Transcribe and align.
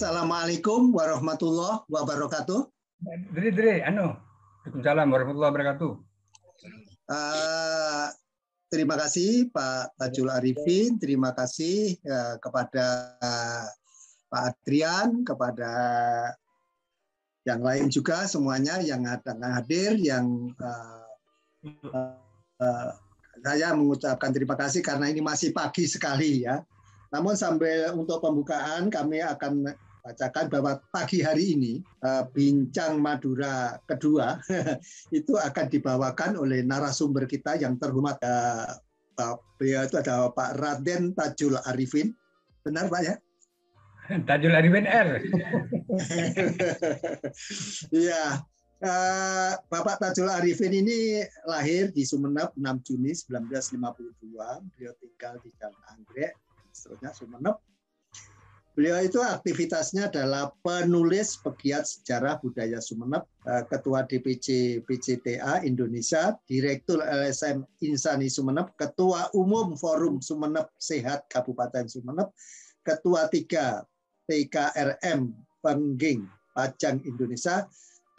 Assalamualaikum 0.00 0.96
warahmatullahi 0.96 1.84
wabarakatuh. 1.92 2.72
Diri 3.36 3.52
diri, 3.52 3.84
anu. 3.84 4.16
Waalaikumsalam 4.64 5.12
warahmatullahi 5.12 5.52
wabarakatuh. 5.52 5.92
Uh, 7.04 8.08
terima 8.72 8.96
kasih 8.96 9.52
Pak 9.52 10.00
Tajul 10.00 10.32
Arifin, 10.32 10.96
terima 10.96 11.36
kasih 11.36 12.00
uh, 12.08 12.40
kepada 12.40 13.12
uh, 13.20 13.68
Pak 14.32 14.42
Adrian, 14.56 15.20
kepada 15.20 15.68
yang 17.44 17.60
lain 17.60 17.92
juga 17.92 18.24
semuanya 18.24 18.80
yang 18.80 19.04
hadir, 19.04 20.00
yang 20.00 20.48
uh, 20.64 21.12
uh, 22.56 22.90
saya 23.44 23.76
mengucapkan 23.76 24.32
terima 24.32 24.56
kasih 24.56 24.80
karena 24.80 25.12
ini 25.12 25.20
masih 25.20 25.52
pagi 25.52 25.84
sekali 25.84 26.48
ya. 26.48 26.64
Namun 27.12 27.36
sambil 27.36 27.92
untuk 27.92 28.24
pembukaan 28.24 28.88
kami 28.88 29.20
akan 29.20 29.76
bacakan 30.00 30.46
bahwa 30.48 30.72
pagi 30.92 31.20
hari 31.20 31.56
ini 31.56 31.72
eh, 31.80 32.24
bincang 32.32 33.00
Madura 33.00 33.78
kedua 33.84 34.40
itu 35.18 35.36
akan 35.36 35.66
dibawakan 35.68 36.40
oleh 36.40 36.64
narasumber 36.64 37.28
kita 37.28 37.60
yang 37.60 37.76
terhormat 37.76 38.16
eh, 38.20 38.72
beliau 39.60 39.84
itu 39.84 39.96
ada 40.00 40.32
Pak 40.32 40.50
Raden 40.56 41.12
Tajul 41.12 41.60
Arifin. 41.68 42.16
Benar 42.64 42.88
Pak 42.88 43.02
ya? 43.04 43.14
Tajul 44.28 44.54
Arifin 44.56 44.86
R. 44.88 45.08
Iya. 47.90 48.44
Uh, 48.80 49.52
Bapak 49.68 50.00
Tajul 50.00 50.32
Arifin 50.32 50.72
ini 50.72 51.20
lahir 51.44 51.92
di 51.92 52.00
Sumeneb 52.08 52.56
6 52.56 52.86
Juni 52.86 53.12
1952. 53.12 54.40
Beliau 54.72 54.94
tinggal 54.96 55.36
di 55.44 55.52
Jalan 55.60 55.82
Anggrek, 55.92 56.32
seterusnya 56.72 57.12
Sumeneb. 57.12 57.60
Beliau 58.70 59.02
itu 59.02 59.18
aktivitasnya 59.18 60.14
adalah 60.14 60.54
penulis 60.62 61.42
pegiat 61.42 61.82
sejarah 61.84 62.38
budaya 62.38 62.78
Sumeneb, 62.78 63.26
eh, 63.42 63.66
Ketua 63.66 64.06
DPC 64.06 64.78
PCTA 64.86 65.66
Indonesia, 65.66 66.38
Direktur 66.46 67.02
LSM 67.02 67.66
Insani 67.82 68.30
Sumeneb, 68.30 68.70
Ketua 68.78 69.34
Umum 69.34 69.74
Forum 69.74 70.22
Sumeneb 70.22 70.70
Sehat 70.78 71.26
Kabupaten 71.26 71.90
Sumeneb, 71.90 72.30
Ketua 72.86 73.26
3 73.26 73.82
TKRM 74.30 75.34
Pengging 75.58 76.30
Pajang 76.54 77.02
Indonesia, 77.02 77.66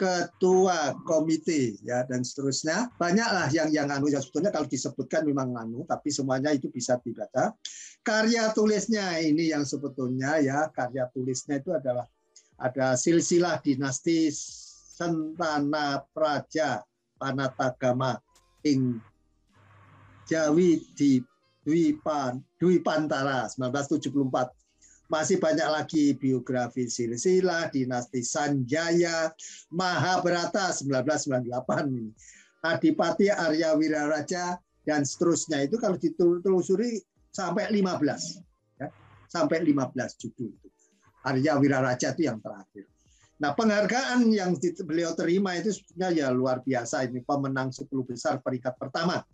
ketua 0.01 0.97
komite 1.05 1.77
ya 1.85 2.01
dan 2.09 2.25
seterusnya. 2.25 2.89
Banyaklah 2.97 3.53
yang 3.53 3.69
yang 3.69 3.85
anu 3.93 4.09
ya 4.09 4.17
sebetulnya 4.17 4.49
kalau 4.49 4.65
disebutkan 4.65 5.29
memang 5.29 5.53
anu 5.53 5.85
tapi 5.85 6.09
semuanya 6.09 6.49
itu 6.49 6.73
bisa 6.73 6.97
dibaca. 7.05 7.53
Karya 8.01 8.49
tulisnya 8.57 9.21
ini 9.21 9.53
yang 9.53 9.61
sebetulnya 9.61 10.41
ya 10.41 10.73
karya 10.73 11.05
tulisnya 11.13 11.61
itu 11.61 11.69
adalah 11.69 12.09
ada 12.57 12.97
silsilah 12.97 13.61
dinasti 13.61 14.33
Sentana 14.97 16.01
Praja 16.09 16.81
Panatagama 17.21 18.17
ing 18.65 18.97
Jawi 20.25 20.81
di 20.97 21.21
Dwi 21.61 21.93
Pan 22.01 22.41
Dwi 22.57 22.81
Pantara 22.81 23.45
1974 23.45 24.60
masih 25.11 25.43
banyak 25.43 25.67
lagi 25.67 26.15
biografi 26.15 26.87
silsilah, 26.87 27.67
dinasti 27.67 28.23
Sanjaya, 28.23 29.27
Mahabharata 29.67 30.71
1998 30.71 31.91
ini. 31.91 32.15
Adipati 32.63 33.27
Arya 33.27 33.75
Wiraraja 33.75 34.55
dan 34.87 35.03
seterusnya 35.03 35.67
itu 35.67 35.75
kalau 35.75 35.99
ditelusuri 35.99 37.03
sampai 37.35 37.67
15 37.75 38.79
ya. 38.79 38.87
Sampai 39.27 39.67
15 39.67 40.15
judul 40.15 40.55
itu. 40.55 40.69
Arya 41.27 41.59
Wiraraja 41.59 42.15
itu 42.15 42.31
yang 42.31 42.39
terakhir. 42.39 42.87
Nah, 43.41 43.51
penghargaan 43.57 44.31
yang 44.31 44.55
beliau 44.85 45.11
terima 45.17 45.57
itu 45.59 45.75
sebenarnya 45.75 46.29
ya 46.29 46.31
luar 46.31 46.63
biasa 46.63 47.09
ini 47.09 47.19
pemenang 47.25 47.73
10 47.73 47.89
besar 48.07 48.39
peringkat 48.39 48.79
pertama 48.79 49.25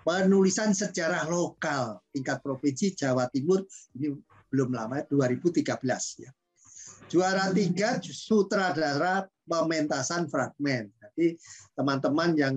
penulisan 0.00 0.72
sejarah 0.72 1.28
lokal 1.28 2.00
tingkat 2.12 2.40
provinsi 2.40 2.96
Jawa 2.96 3.28
Timur 3.28 3.64
ini 3.96 4.16
belum 4.50 4.74
lama 4.74 5.06
2013 5.06 5.64
ya. 6.26 6.30
Juara 7.10 7.50
tiga 7.50 7.98
sutradara 8.02 9.26
pementasan 9.46 10.30
fragmen. 10.30 10.90
Jadi 10.94 11.34
teman-teman 11.74 12.30
yang 12.38 12.54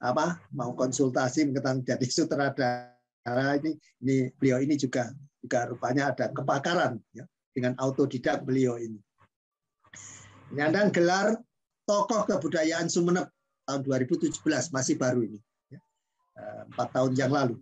apa 0.00 0.38
mau 0.54 0.72
konsultasi 0.72 1.50
tentang 1.50 1.82
jadi 1.82 2.06
sutradara 2.06 3.58
ini 3.60 3.74
ini 4.02 4.16
beliau 4.38 4.62
ini 4.62 4.78
juga 4.78 5.10
juga 5.42 5.66
rupanya 5.66 6.14
ada 6.14 6.30
kepakaran 6.30 7.02
ya 7.10 7.26
dengan 7.50 7.74
autodidak 7.82 8.46
beliau 8.46 8.78
ini. 8.78 8.98
Nyandang 10.54 10.94
gelar 10.94 11.34
tokoh 11.86 12.26
kebudayaan 12.30 12.86
Sumeneb 12.86 13.26
tahun 13.66 13.82
2017 13.86 14.38
masih 14.70 14.94
baru 14.98 15.26
ini 15.26 15.38
ya. 15.70 15.80
eh, 16.38 16.62
empat 16.70 16.88
tahun 16.94 17.12
yang 17.18 17.34
lalu 17.34 17.58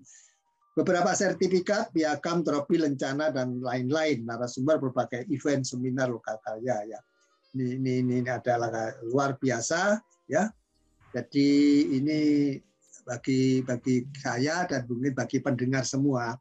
beberapa 0.78 1.11
sertifikat, 1.11 1.91
piagam, 1.91 2.47
trofi, 2.47 2.78
lencana, 2.78 3.34
dan 3.34 3.59
lain-lain. 3.59 4.22
Narasumber 4.22 4.78
berbagai 4.78 5.27
event, 5.27 5.66
seminar 5.66 6.06
lokal 6.06 6.39
karya. 6.39 6.94
Ya. 6.94 7.00
Ini, 7.59 7.83
ini, 7.83 8.22
ini 8.22 8.31
adalah 8.31 8.94
luar 9.03 9.34
biasa. 9.34 9.99
ya. 10.31 10.47
Jadi 11.11 11.49
ini 11.99 12.19
bagi 13.03 13.65
bagi 13.65 14.05
saya 14.21 14.69
dan 14.69 14.84
mungkin 14.84 15.17
bagi 15.17 15.41
pendengar 15.41 15.83
semua, 15.83 16.37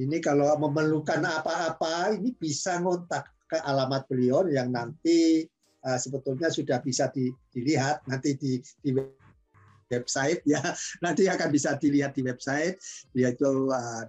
ini 0.00 0.18
kalau 0.18 0.50
memerlukan 0.58 1.22
apa-apa, 1.22 2.16
ini 2.18 2.34
bisa 2.34 2.80
ngontak 2.82 3.30
ke 3.46 3.60
alamat 3.60 4.08
beliau 4.08 4.48
yang 4.48 4.72
nanti 4.72 5.44
uh, 5.84 6.00
sebetulnya 6.00 6.48
sudah 6.48 6.80
bisa 6.80 7.12
di, 7.12 7.28
dilihat 7.52 8.02
nanti 8.08 8.34
di, 8.40 8.58
di 8.80 8.90
website 9.88 10.40
ya. 10.46 10.60
Nanti 11.04 11.26
akan 11.28 11.48
bisa 11.48 11.76
dilihat 11.76 12.16
di 12.16 12.22
website 12.24 12.78
yaitu 13.16 13.68
uh, 13.70 14.02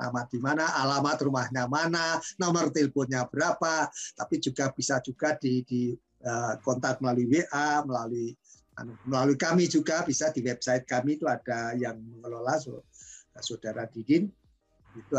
nama 0.00 0.20
di 0.28 0.38
mana 0.38 0.64
alamat 0.82 1.18
rumahnya 1.24 1.66
mana 1.66 2.18
nomor 2.40 2.70
teleponnya 2.74 3.26
berapa 3.28 3.88
tapi 4.16 4.38
juga 4.42 4.70
bisa 4.72 4.98
juga 5.04 5.36
di, 5.38 5.62
di 5.66 5.82
uh, 6.24 6.56
kontak 6.62 6.98
melalui 7.02 7.28
WA 7.28 7.82
melalui 7.84 8.34
anu, 8.78 8.96
melalui 9.04 9.36
kami 9.36 9.68
juga 9.68 10.04
bisa 10.06 10.32
di 10.32 10.40
website 10.40 10.88
kami. 10.88 11.20
Itu 11.20 11.28
ada 11.28 11.76
yang 11.76 12.00
mengelola 12.00 12.56
saudara 13.40 13.84
Didin. 13.88 14.28
Itu 14.92 15.16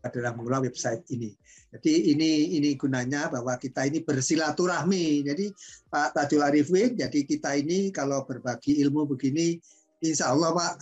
adalah 0.00 0.32
mengelola 0.32 0.64
website 0.64 1.04
ini. 1.12 1.32
Jadi 1.70 2.10
ini 2.10 2.58
ini 2.58 2.74
gunanya 2.74 3.30
bahwa 3.30 3.54
kita 3.60 3.86
ini 3.86 4.02
bersilaturahmi. 4.02 5.22
Jadi 5.22 5.46
Pak 5.86 6.16
Tajul 6.16 6.42
Arifin, 6.42 6.98
jadi 6.98 7.20
kita 7.22 7.54
ini 7.54 7.94
kalau 7.94 8.26
berbagi 8.26 8.80
ilmu 8.82 9.06
begini, 9.06 9.60
Insya 10.02 10.32
Allah 10.32 10.50
Pak, 10.56 10.74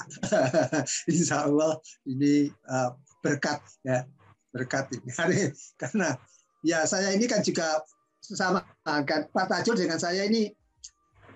Insya 1.13 1.45
Allah 1.45 1.77
ini 2.09 2.49
uh, 2.71 2.95
berkat 3.21 3.61
ya 3.85 4.07
berkat 4.55 4.89
ini. 4.97 5.11
Karena 5.81 6.17
ya 6.65 6.87
saya 6.89 7.13
ini 7.13 7.29
kan 7.29 7.45
juga 7.45 7.83
sama 8.23 8.65
kan 8.87 9.29
Pak 9.29 9.47
Tajul 9.51 9.77
dengan 9.77 10.01
saya 10.01 10.25
ini 10.25 10.49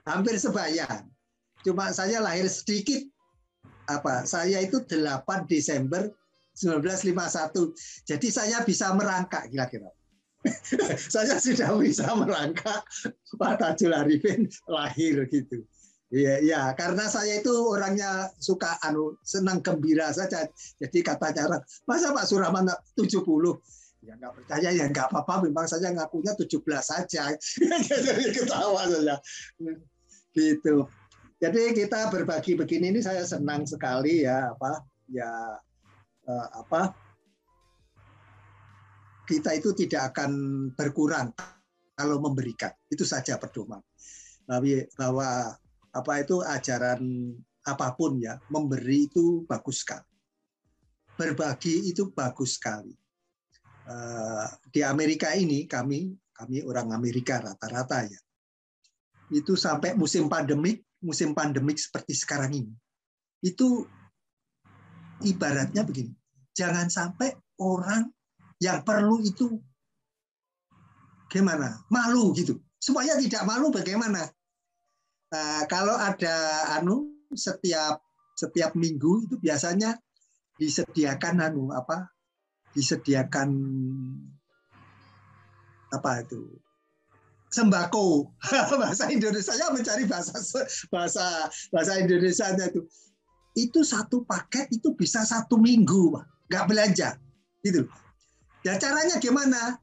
hampir 0.09 0.39
sebaya. 0.39 0.87
Cuma 1.63 1.95
saya 1.95 2.19
lahir 2.19 2.49
sedikit 2.51 3.07
apa 3.87 4.23
saya 4.25 4.63
itu 4.63 4.79
8 4.87 5.51
Desember 5.51 6.07
1951. 6.57 8.09
Jadi 8.09 8.29
saya 8.29 8.61
bisa 8.65 8.93
merangkak 8.93 9.49
kira-kira. 9.49 9.91
saya 11.15 11.39
sudah 11.39 11.79
bisa 11.79 12.11
merangkak 12.19 12.83
Pak 13.39 13.55
Tajul 13.63 13.95
Arifin 13.95 14.51
lahir 14.67 15.23
gitu. 15.31 15.63
Iya, 16.13 16.45
ya, 16.45 16.63
karena 16.77 17.09
saya 17.09 17.41
itu 17.41 17.49
orangnya 17.49 18.29
suka 18.37 18.77
anu 18.85 19.17
senang 19.25 19.65
gembira 19.65 20.13
saja. 20.13 20.45
Jadi 20.77 21.01
katanya 21.01 21.49
orang, 21.49 21.63
masa 21.89 22.13
Pak 22.13 22.29
Suraman 22.29 22.69
70? 23.01 23.25
Ya 24.05 24.19
nggak 24.21 24.35
percaya 24.37 24.69
ya 24.77 24.85
nggak 24.93 25.09
apa-apa. 25.09 25.49
Memang 25.49 25.65
saya 25.65 25.89
ngakunya 25.89 26.37
17 26.37 26.61
saja. 26.85 27.33
Jadi 27.89 28.25
ketawa 28.35 28.85
saja. 28.93 29.17
Gitu. 30.37 30.85
Jadi 31.41 31.63
kita 31.81 32.13
berbagi 32.13 32.61
begini 32.61 32.93
ini 32.93 33.01
saya 33.01 33.25
senang 33.25 33.65
sekali 33.65 34.29
ya 34.29 34.53
apa 34.53 34.85
ya 35.11 35.33
uh, 36.29 36.49
apa 36.59 36.93
kita 39.27 39.55
itu 39.55 39.73
tidak 39.73 40.13
akan 40.13 40.33
berkurang 40.75 41.31
kalau 41.95 42.19
memberikan. 42.19 42.75
Itu 42.91 43.07
saja 43.07 43.39
pedoman 43.39 43.81
bahwa 44.99 45.55
apa 45.93 46.13
itu 46.21 46.43
ajaran 46.43 47.01
apa 47.63 47.95
pun 47.95 48.19
ya 48.19 48.43
memberi 48.51 49.07
itu 49.07 49.47
bagus 49.47 49.87
sekali. 49.87 50.11
Berbagi 51.15 51.95
itu 51.95 52.11
bagus 52.11 52.59
sekali. 52.59 52.93
Uh, 53.83 54.47
di 54.71 54.83
Amerika 54.83 55.35
ini 55.35 55.67
kami 55.67 56.11
kami 56.31 56.63
orang 56.63 56.95
Amerika 56.95 57.43
rata-rata 57.43 58.07
ya 58.07 58.21
itu 59.33 59.57
sampai 59.57 59.97
musim 59.97 60.29
pandemik 60.29 60.85
musim 61.03 61.33
pandemik 61.33 61.81
seperti 61.81 62.15
sekarang 62.15 62.53
ini 62.53 62.75
itu 63.43 63.89
ibaratnya 65.25 65.83
begini, 65.87 66.13
jangan 66.53 66.91
sampai 66.91 67.33
orang 67.63 68.11
yang 68.63 68.83
perlu 68.87 69.19
itu 69.23 69.59
gimana? 71.33 71.83
Malu 71.89 72.37
gitu. 72.37 72.61
Supaya 72.77 73.17
tidak 73.19 73.47
malu 73.49 73.73
bagaimana? 73.73 74.29
Nah, 75.33 75.65
kalau 75.65 75.97
ada 75.97 76.69
anu 76.77 77.09
setiap 77.33 78.05
setiap 78.37 78.77
minggu 78.77 79.25
itu 79.25 79.35
biasanya 79.41 79.97
disediakan 80.61 81.41
anu 81.41 81.73
apa? 81.73 82.13
Disediakan 82.77 83.49
apa 85.93 86.11
itu? 86.21 86.61
Sembako. 87.53 88.33
bahasa 88.81 89.09
Indonesia 89.09 89.53
ya 89.57 89.73
mencari 89.73 90.05
bahasa 90.09 90.37
bahasa 90.93 91.49
bahasa 91.73 91.93
Indonesia 92.01 92.47
itu. 92.53 92.85
Itu 93.53 93.85
satu 93.85 94.25
paket 94.25 94.73
itu 94.73 94.97
bisa 94.97 95.23
satu 95.29 95.61
minggu, 95.61 96.17
nggak 96.49 96.65
belanja. 96.69 97.21
Gitu. 97.61 97.85
Ya 98.63 98.79
caranya 98.79 99.19
gimana? 99.19 99.79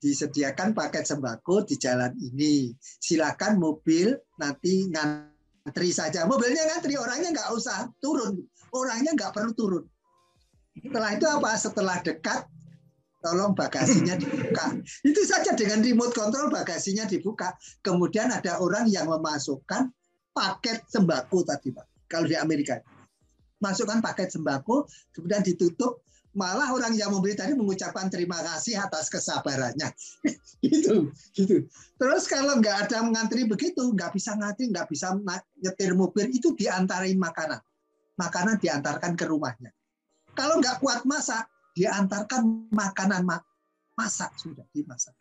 Disediakan 0.00 0.76
paket 0.76 1.08
sembako 1.08 1.64
di 1.64 1.80
jalan 1.80 2.12
ini. 2.20 2.72
Silakan 2.80 3.56
mobil 3.56 4.12
nanti 4.36 4.88
ngantri 4.92 5.90
saja. 5.94 6.28
Mobilnya 6.28 6.68
ngantri, 6.68 6.96
orangnya 7.00 7.32
nggak 7.32 7.50
usah 7.56 7.88
turun. 8.02 8.44
Orangnya 8.74 9.16
nggak 9.16 9.32
perlu 9.32 9.52
turun. 9.56 9.84
Setelah 10.74 11.10
itu 11.14 11.26
apa? 11.30 11.50
Setelah 11.54 11.96
dekat, 12.02 12.50
tolong 13.24 13.56
bagasinya 13.56 14.18
dibuka. 14.20 14.76
Itu 15.00 15.24
saja 15.24 15.56
dengan 15.56 15.80
remote 15.80 16.12
control 16.12 16.52
bagasinya 16.52 17.08
dibuka. 17.08 17.56
Kemudian 17.80 18.28
ada 18.28 18.60
orang 18.60 18.90
yang 18.92 19.08
memasukkan 19.08 19.88
paket 20.36 20.84
sembako 20.90 21.48
tadi 21.48 21.72
Pak. 21.72 21.86
Kalau 22.10 22.28
di 22.28 22.36
Amerika. 22.36 22.76
Masukkan 23.62 24.02
paket 24.02 24.34
sembako, 24.34 24.86
kemudian 25.14 25.40
ditutup, 25.40 26.04
malah 26.34 26.74
orang 26.74 26.92
yang 26.98 27.14
membeli 27.14 27.38
tadi 27.38 27.54
mengucapkan 27.54 28.10
terima 28.10 28.42
kasih 28.42 28.82
atas 28.82 29.06
kesabarannya. 29.08 29.88
Gitu 30.64 31.12
gitu. 31.36 31.68
Terus 32.00 32.24
kalau 32.24 32.56
nggak 32.56 32.88
ada 32.88 33.04
mengantri 33.04 33.44
begitu 33.44 33.84
nggak 33.84 34.16
bisa 34.16 34.32
ngantri 34.32 34.72
nggak 34.72 34.88
bisa 34.88 35.12
nyetir 35.60 35.92
mobil 35.92 36.32
itu 36.32 36.56
diantarin 36.56 37.20
makanan. 37.20 37.60
Makanan 38.16 38.56
diantarkan 38.56 39.12
ke 39.12 39.28
rumahnya. 39.28 39.68
Kalau 40.32 40.56
nggak 40.64 40.80
kuat 40.80 41.04
masak 41.04 41.44
diantarkan 41.76 42.72
makanan 42.72 43.28
masak 43.92 44.32
sudah 44.40 44.64
dimasak. 44.72 45.12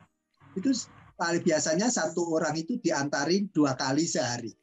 Itu 0.56 0.72
paling 1.20 1.44
biasanya 1.44 1.92
satu 1.92 2.24
orang 2.32 2.56
itu 2.56 2.80
diantarin 2.80 3.52
dua 3.52 3.76
kali 3.76 4.08
sehari 4.08 4.56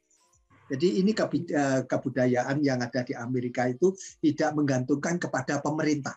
jadi 0.70 1.02
ini 1.02 1.11
eh, 1.11 1.82
kebudayaan 1.84 2.62
yang 2.62 2.78
ada 2.78 3.02
di 3.02 3.12
Amerika 3.19 3.67
itu 3.67 3.90
tidak 4.22 4.55
menggantungkan 4.55 5.19
kepada 5.19 5.58
pemerintah 5.58 6.14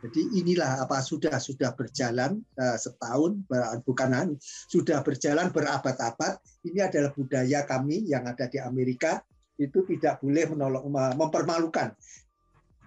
jadi 0.00 0.20
inilah 0.40 0.88
apa 0.88 1.04
sudah 1.04 1.36
sudah 1.36 1.76
berjalan 1.76 2.40
uh, 2.56 2.76
setahun 2.80 3.44
bukan 3.84 4.32
sudah 4.40 5.04
berjalan 5.04 5.52
berabad-abad. 5.52 6.40
Ini 6.64 6.88
adalah 6.88 7.12
budaya 7.12 7.68
kami 7.68 8.08
yang 8.08 8.24
ada 8.24 8.48
di 8.48 8.56
Amerika 8.56 9.20
itu 9.60 9.84
tidak 9.84 10.24
boleh 10.24 10.48
menolong 10.48 10.88
mempermalukan. 11.20 11.92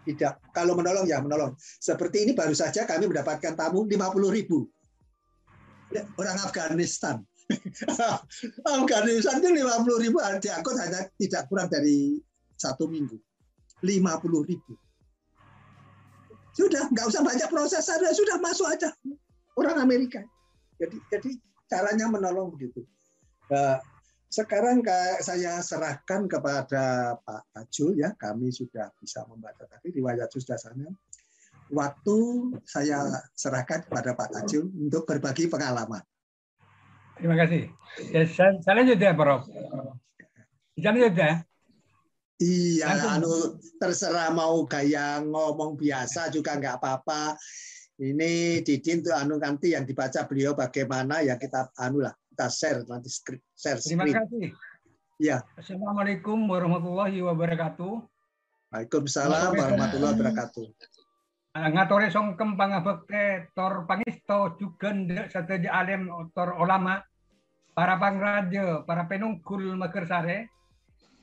Tidak 0.03 0.51
kalau 0.51 0.73
menolong 0.73 1.05
ya 1.05 1.21
menolong. 1.21 1.53
Seperti 1.61 2.25
ini 2.25 2.33
baru 2.33 2.57
saja 2.57 2.89
kami 2.89 3.05
mendapatkan 3.05 3.53
tamu 3.53 3.85
50 3.85 3.93
ribu 4.33 4.65
orang 6.17 6.37
Afghanistan. 6.41 7.21
Afghanistan 8.77 9.39
itu 9.43 9.49
50 9.51 10.03
ribu 10.03 10.17
diangkut 10.39 10.75
hanya 10.79 11.07
tidak 11.19 11.47
kurang 11.51 11.67
dari 11.67 12.17
satu 12.55 12.87
minggu. 12.87 13.19
50 13.83 14.49
ribu 14.49 14.73
sudah, 16.53 16.85
nggak 16.93 17.05
usah 17.09 17.21
banyak 17.25 17.49
proses, 17.49 17.81
ada 17.89 18.13
sudah 18.13 18.37
masuk 18.37 18.69
aja 18.69 18.93
orang 19.57 19.81
Amerika. 19.81 20.21
Jadi 20.77 20.97
jadi 21.09 21.29
caranya 21.65 22.05
menolong 22.05 22.53
begitu. 22.53 22.85
Nah, 23.49 23.81
sekarang 24.29 24.85
saya 25.21 25.61
serahkan 25.65 26.29
kepada 26.29 27.17
Pak 27.25 27.43
Tajul 27.57 27.97
ya, 27.97 28.13
kami 28.13 28.53
sudah 28.53 28.93
bisa 29.01 29.25
membaca 29.25 29.65
tadi 29.65 29.97
riwayat 29.97 30.29
sudah 30.29 30.57
sana. 30.57 30.85
Waktu 31.73 32.17
saya 32.69 33.01
serahkan 33.33 33.89
kepada 33.89 34.13
Pak 34.13 34.29
Tajul 34.37 34.69
untuk 34.77 35.09
berbagi 35.09 35.49
pengalaman. 35.49 36.05
Terima 37.17 37.35
kasih. 37.37 37.69
Ya, 38.09 38.23
saya, 38.25 38.57
saya 38.61 38.73
lanjut 38.81 38.97
ya, 38.97 39.13
Prof. 39.13 39.45
Jangan 40.77 41.13
ya. 41.13 41.33
Iya, 42.43 42.89
anu 43.15 43.61
terserah 43.77 44.33
mau 44.33 44.65
gaya 44.65 45.21
ngomong 45.21 45.77
biasa 45.77 46.33
juga 46.33 46.57
nggak 46.57 46.81
apa-apa. 46.81 47.37
Ini 48.01 48.59
Didin 48.65 49.05
tuh 49.05 49.13
anu 49.13 49.37
nanti 49.37 49.71
yang 49.71 49.85
dibaca 49.85 50.25
beliau 50.25 50.57
bagaimana 50.57 51.21
ya 51.21 51.37
kita 51.37 51.71
anu 51.77 52.01
lah 52.01 52.11
kita 52.33 52.49
share 52.49 52.81
nanti 52.89 53.07
script 53.07 53.45
share 53.53 53.77
screen. 53.77 54.01
Terima 54.01 54.25
kasih. 54.25 54.49
Ya. 55.21 55.45
Assalamualaikum 55.55 56.35
warahmatullahi 56.49 57.21
wabarakatuh. 57.21 58.01
Waalaikumsalam 58.73 59.53
warahmatullahi 59.53 60.13
wabarakatuh. 60.17 60.65
Ngatore 61.53 62.09
songkem 62.09 62.57
pangabekte 62.57 63.53
tor 63.53 63.85
pangisto 63.85 64.57
juga 64.57 64.89
sateja 65.29 65.69
alem 65.69 66.09
tor 66.33 66.57
ulama 66.57 66.97
para 67.77 68.01
pangraja, 68.01 68.81
para 68.81 69.05
penungkul 69.05 69.77
makersare, 69.77 70.49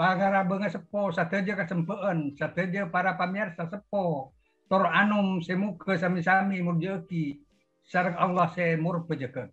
Pagarabenga 0.01 0.73
sepo 0.73 1.13
sateja 1.13 1.53
kesempaan, 1.53 2.33
sateja 2.33 2.89
para 2.89 3.21
pamirsa 3.21 3.69
sepo, 3.69 4.33
tor 4.65 4.89
anum 4.89 5.45
semuka 5.45 5.93
sami-sami 6.01 6.65
murjeki, 6.65 7.37
sarang 7.85 8.17
Allah 8.17 8.49
se 8.57 8.81
mur 8.81 9.05
pejeket. 9.05 9.53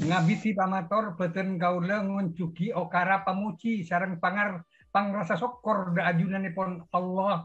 Ngabiti 0.00 0.56
pamator 0.56 1.12
beten 1.20 1.60
kaula 1.60 2.00
nguncuki 2.00 2.72
okara 2.72 3.20
pamuci 3.20 3.84
sarang 3.84 4.16
pangar 4.16 4.64
pangrasa 4.88 5.36
sokor 5.36 5.92
da 5.92 6.08
pon 6.56 6.80
Allah 6.96 7.44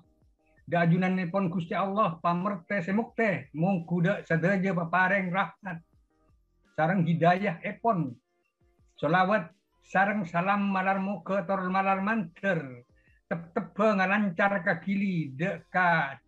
da 0.69 0.85
pon 1.33 1.49
Gusti 1.49 1.73
Allah 1.73 2.21
pamerte 2.21 2.85
semukte 2.85 3.49
mungkuda 3.57 4.21
sadeja 4.29 4.77
papareng 4.77 5.33
rahmat. 5.33 5.81
Sarang 6.77 7.01
hidayah 7.09 7.57
epon. 7.65 8.13
Solawat 8.95 9.49
sarang 9.81 10.29
salam 10.29 10.69
malar 10.69 11.01
muka 11.01 11.41
tor 11.49 11.65
malar 11.73 12.05
manter. 12.05 12.85
Tep 13.25 13.49
tebe 13.57 13.97
ngalancar 13.97 14.61
kagili 14.61 15.33
dekat. 15.33 16.21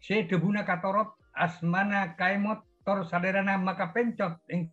Se 0.00 0.24
debuna 0.24 0.64
katorot 0.64 1.12
asmana 1.36 2.16
kaimot 2.16 2.64
tor 2.80 3.04
saderana 3.04 3.60
maka 3.60 3.92
pencot. 3.92 4.40
Ing 4.48 4.72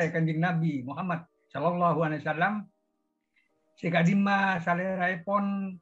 eh 0.00 0.08
kanjeng 0.10 0.40
Nabi 0.40 0.82
Muhammad 0.82 1.28
Shallallahu 1.54 2.02
Alaihi 2.02 2.24
Wasallam 2.26 2.66
sikadima 3.78 4.58
saleraipon 4.62 5.74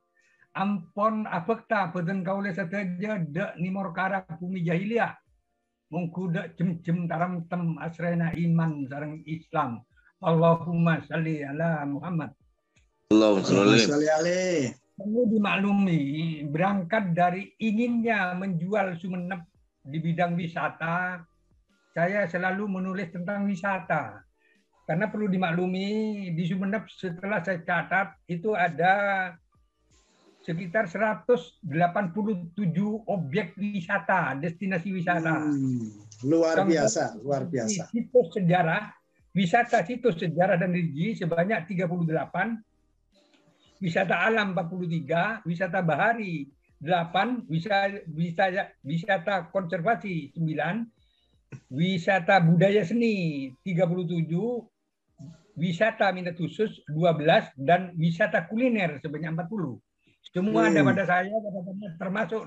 ampon 0.56 1.24
abekta 1.28 1.92
beden 1.92 2.24
kaule 2.24 2.52
sateja 2.52 3.18
de 3.20 3.44
nimor 3.56 3.92
kara 3.96 4.24
bumi 4.40 4.64
jahiliyah 4.64 5.16
mengkuda 5.92 6.56
jem-jem 6.56 7.04
taram 7.04 7.44
tem 7.52 7.76
asrena 7.76 8.32
iman 8.32 8.88
sarang 8.88 9.20
Islam. 9.28 9.84
Allahumma 10.24 11.04
salli 11.04 11.44
ala 11.44 11.84
Muhammad. 11.84 12.32
Allahumma 13.12 13.76
salli 13.76 14.08
alaihi. 14.08 14.72
Perlu 14.92 15.24
dimaklumi, 15.28 16.00
berangkat 16.48 17.12
dari 17.12 17.52
inginnya 17.60 18.32
menjual 18.36 18.96
Sumeneb 18.96 19.44
di 19.82 19.98
bidang 19.98 20.36
wisata, 20.36 21.20
saya 21.92 22.28
selalu 22.28 22.70
menulis 22.70 23.10
tentang 23.10 23.48
wisata. 23.48 24.20
Karena 24.92 25.08
perlu 25.08 25.24
dimaklumi, 25.24 25.88
di 26.36 26.44
Sumeneb 26.44 26.84
setelah 26.84 27.40
saya 27.40 27.64
catat, 27.64 28.12
itu 28.28 28.52
ada 28.52 29.32
sekitar 30.44 30.84
187 30.84 31.64
objek 33.08 33.56
wisata, 33.56 34.36
destinasi 34.36 34.92
wisata. 34.92 35.48
Hmm, 35.48 35.96
luar 36.28 36.68
biasa, 36.68 37.16
luar 37.24 37.48
biasa. 37.48 37.88
Situs 37.88 38.36
sejarah, 38.36 38.92
wisata 39.32 39.80
situs 39.80 40.20
sejarah 40.20 40.60
dan 40.60 40.76
religi 40.76 41.24
sebanyak 41.24 41.72
38, 41.72 42.60
wisata 43.80 44.28
alam 44.28 44.52
43, 44.52 45.40
wisata 45.48 45.80
bahari 45.80 46.52
8, 46.84 47.48
wisata, 47.48 47.96
wisata, 48.12 48.76
wisata 48.84 49.48
konservasi 49.48 50.36
9, 50.36 50.84
wisata 51.72 52.44
budaya 52.44 52.84
seni 52.84 53.48
37, 53.64 54.68
wisata 55.56 56.08
minat 56.12 56.36
khusus 56.36 56.80
12, 56.88 57.52
dan 57.60 57.92
wisata 57.96 58.48
kuliner 58.48 58.96
sebanyak 59.04 59.36
40. 59.36 59.76
Semua 60.32 60.68
hmm. 60.68 60.70
ada 60.72 60.80
pada 60.86 61.04
saya, 61.04 61.34
termasuk 62.00 62.42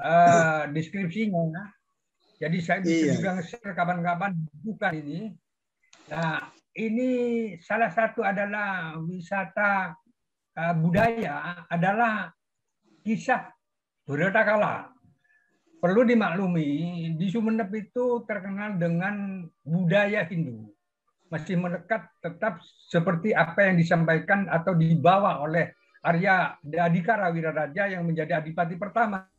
uh, 0.00 0.62
deskripsinya. 0.74 1.70
Jadi 2.40 2.56
saya 2.64 2.80
bisa 2.80 3.04
iya. 3.04 3.12
juga 3.20 3.30
share 3.44 3.76
kapan-kapan 3.76 4.32
bukan 4.64 4.92
ini. 4.96 5.20
Nah, 6.08 6.48
ini 6.72 7.08
salah 7.60 7.92
satu 7.92 8.24
adalah 8.24 8.96
wisata 8.96 9.92
uh, 10.56 10.74
budaya 10.74 11.68
adalah 11.68 12.32
kisah 13.04 13.52
Buddha 14.08 14.42
kala. 14.42 14.90
perlu 15.80 16.04
dimaklumi 16.04 16.68
di 17.16 17.26
Sumeneb 17.32 17.72
itu 17.72 18.20
terkenal 18.28 18.76
dengan 18.76 19.48
budaya 19.64 20.28
Hindu 20.28 20.68
masih 21.30 21.54
melekat 21.56 22.10
tetap 22.18 22.58
seperti 22.90 23.30
apa 23.30 23.70
yang 23.70 23.78
disampaikan 23.78 24.50
atau 24.50 24.74
dibawa 24.74 25.38
oleh 25.46 25.70
Arya 26.02 26.58
Adhikara 26.58 27.30
Wiraraja 27.30 27.86
yang 27.86 28.02
menjadi 28.02 28.42
adipati 28.42 28.74
pertama. 28.74 29.30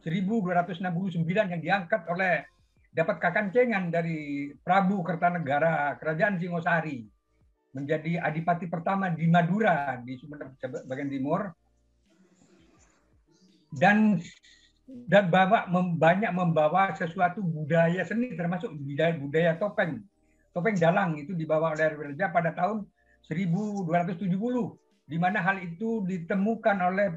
1269 0.00 1.20
yang 1.28 1.60
diangkat 1.60 2.08
oleh 2.08 2.48
dapat 2.88 3.20
kakancengan 3.20 3.92
dari 3.92 4.48
Prabu 4.56 5.04
Kertanegara 5.04 6.00
Kerajaan 6.00 6.40
Singosari 6.40 7.04
menjadi 7.76 8.16
adipati 8.16 8.64
pertama 8.64 9.12
di 9.12 9.28
Madura 9.28 10.00
di 10.00 10.16
Sumatera 10.16 10.48
bagian 10.88 11.12
timur. 11.12 11.52
Dan 13.68 14.16
dan 14.88 15.28
bawa 15.28 15.68
banyak 15.96 16.32
membawa 16.32 16.96
sesuatu 16.96 17.44
budaya 17.44 18.00
seni 18.08 18.32
termasuk 18.32 18.72
budaya 18.72 19.12
budaya 19.20 19.52
topeng. 19.60 20.00
Topeng 20.56 20.80
dalang 20.80 21.20
itu 21.20 21.36
dibawa 21.36 21.76
oleh 21.76 21.92
Raja 21.92 22.32
pada 22.32 22.56
tahun 22.56 22.88
1270 23.28 24.32
di 25.08 25.16
mana 25.20 25.44
hal 25.44 25.60
itu 25.60 26.04
ditemukan 26.08 26.76
oleh 26.80 27.08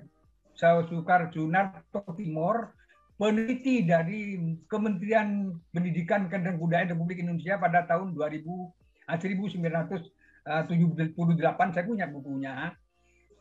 Sukar 0.56 1.32
Junarto 1.32 2.04
Timur 2.14 2.76
peneliti 3.16 3.88
dari 3.88 4.36
Kementerian 4.68 5.56
Pendidikan 5.72 6.28
dan 6.28 6.60
Kebudayaan 6.60 6.92
Republik 6.92 7.24
Indonesia 7.24 7.56
pada 7.56 7.88
tahun 7.88 8.12
2000 8.14 8.44
1978 9.12 11.76
saya 11.76 11.86
punya 11.86 12.08
bukunya. 12.08 12.72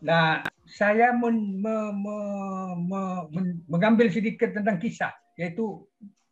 Nah, 0.05 0.43
saya 0.71 1.11
men, 1.11 1.59
me, 1.59 1.77
me, 1.91 2.17
me, 2.79 3.03
me, 3.35 3.41
mengambil 3.67 4.07
sedikit 4.07 4.55
tentang 4.55 4.79
kisah, 4.79 5.11
yaitu 5.35 5.83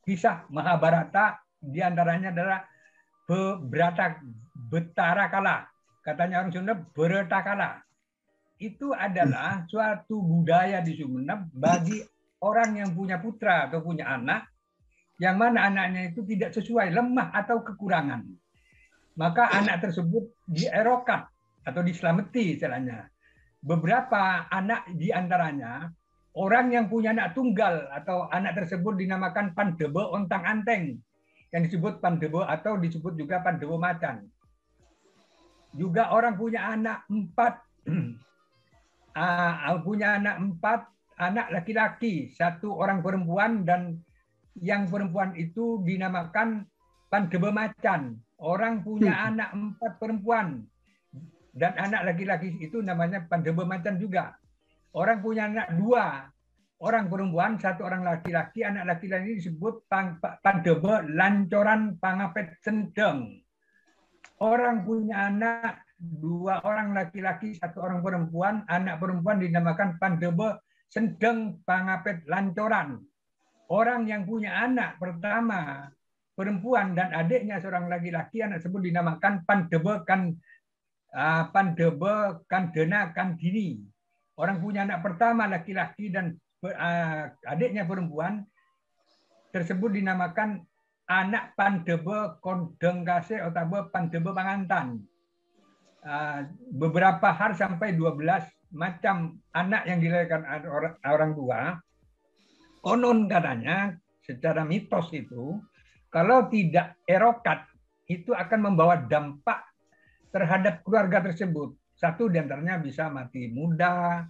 kisah 0.07 0.47
Mahabharata, 0.54 1.42
di 1.59 1.83
antaranya 1.83 2.30
adalah 2.30 2.62
Bebrata 3.26 4.23
Betara 4.54 5.26
Kala. 5.26 5.66
Katanya 6.07 6.40
orang 6.40 6.54
Sunda, 6.54 6.75
Bereta 6.78 7.42
Kala. 7.42 7.83
Itu 8.62 8.95
adalah 8.95 9.66
suatu 9.66 10.23
budaya 10.23 10.80
di 10.80 10.95
Sumeneb 10.95 11.50
bagi 11.52 12.00
orang 12.42 12.78
yang 12.78 12.90
punya 12.95 13.18
putra 13.18 13.66
atau 13.66 13.83
punya 13.83 14.07
anak, 14.07 14.47
yang 15.18 15.35
mana 15.35 15.66
anaknya 15.66 16.14
itu 16.14 16.23
tidak 16.26 16.54
sesuai, 16.54 16.95
lemah 16.95 17.35
atau 17.35 17.62
kekurangan. 17.62 18.23
Maka 19.18 19.50
anak 19.50 19.83
tersebut 19.83 20.30
dierokat 20.47 21.26
atau 21.66 21.83
diselamati 21.83 22.54
istilahnya 22.54 23.11
beberapa 23.58 24.46
anak 24.48 24.86
di 24.94 25.10
antaranya 25.10 25.90
orang 26.38 26.70
yang 26.70 26.86
punya 26.86 27.10
anak 27.10 27.34
tunggal 27.34 27.90
atau 27.90 28.30
anak 28.30 28.54
tersebut 28.54 28.94
dinamakan 28.94 29.50
pandebe 29.58 30.02
ontang 30.14 30.46
anteng 30.46 31.02
yang 31.50 31.62
disebut 31.64 31.98
pandebe 31.98 32.44
atau 32.44 32.76
disebut 32.76 33.16
juga 33.16 33.40
pandebe 33.40 33.74
macan. 33.74 34.28
Juga 35.72 36.12
orang 36.12 36.36
punya 36.36 36.64
anak 36.64 37.04
empat, 37.08 37.54
uh, 39.16 39.76
punya 39.86 40.16
anak 40.20 40.36
empat, 40.40 40.80
anak 41.18 41.46
laki-laki, 41.52 42.32
satu 42.32 42.76
orang 42.76 43.00
perempuan 43.00 43.64
dan 43.64 44.00
yang 44.58 44.88
perempuan 44.88 45.32
itu 45.36 45.80
dinamakan 45.84 46.68
pandebe 47.08 47.48
macan. 47.48 48.16
Orang 48.38 48.86
punya 48.86 49.12
hmm. 49.18 49.28
anak 49.34 49.50
empat 49.50 49.92
perempuan, 49.98 50.62
dan 51.55 51.75
anak 51.76 52.14
laki-laki 52.14 52.55
itu 52.61 52.81
namanya 52.85 53.25
pandebe 53.25 53.64
macan 53.64 53.97
juga. 53.97 54.37
Orang 54.95 55.21
punya 55.21 55.49
anak 55.49 55.75
dua, 55.76 56.25
orang 56.81 57.11
perempuan, 57.11 57.61
satu 57.61 57.85
orang 57.85 58.02
laki-laki, 58.07 58.64
anak 58.64 58.85
laki-laki 58.97 59.37
ini 59.37 59.38
disebut 59.43 59.85
pandebe 60.40 60.95
lancoran 61.12 62.00
pangapet 62.00 62.57
sendeng. 62.64 63.43
Orang 64.38 64.87
punya 64.87 65.28
anak 65.28 65.83
dua 65.99 66.62
orang 66.62 66.95
laki-laki, 66.95 67.59
satu 67.59 67.83
orang 67.83 68.00
perempuan, 68.00 68.62
anak 68.71 69.02
perempuan 69.02 69.43
dinamakan 69.43 69.99
pandebe 69.99 70.62
sendeng 70.88 71.61
pangapet 71.67 72.23
lancoran. 72.31 73.02
Orang 73.69 74.09
yang 74.09 74.25
punya 74.25 74.64
anak 74.64 74.97
pertama 74.97 75.93
perempuan 76.33 76.95
dan 76.95 77.12
adiknya 77.12 77.59
seorang 77.61 77.90
laki-laki, 77.90 78.40
anak 78.40 78.62
tersebut 78.62 78.88
dinamakan 78.88 79.45
pandebe 79.45 80.07
kan 80.07 80.33
Ah, 81.08 81.48
Pandebe 81.48 82.44
Kandena 82.44 83.16
Kandini. 83.16 83.80
Orang 84.38 84.60
punya 84.60 84.84
anak 84.84 85.00
pertama 85.00 85.48
laki-laki 85.48 86.12
dan 86.12 86.36
ah, 86.76 87.32
adiknya 87.48 87.88
perempuan 87.88 88.44
tersebut 89.48 89.96
dinamakan 89.96 90.62
anak 91.08 91.56
Pandebe 91.56 92.38
Kondengkase 92.44 93.40
atau 93.40 93.88
Pandebe 93.88 94.30
Pangantan. 94.36 95.00
Ah, 96.04 96.44
beberapa 96.76 97.32
hari 97.32 97.56
sampai 97.56 97.96
12 97.96 98.44
macam 98.76 99.40
anak 99.56 99.88
yang 99.88 100.04
dilahirkan 100.04 100.44
orang 101.08 101.32
tua, 101.32 101.80
konon 102.84 103.24
katanya 103.24 103.96
secara 104.20 104.60
mitos 104.60 105.08
itu, 105.16 105.56
kalau 106.12 106.52
tidak 106.52 107.00
erokat, 107.08 107.64
itu 108.12 108.36
akan 108.36 108.72
membawa 108.72 109.00
dampak 109.08 109.64
terhadap 110.30 110.85
keluarga 110.85 111.25
tersebut. 111.25 111.75
Satu 111.99 112.30
di 112.30 112.38
antaranya 112.38 112.78
bisa 112.78 113.11
mati 113.11 113.50
muda, 113.50 114.23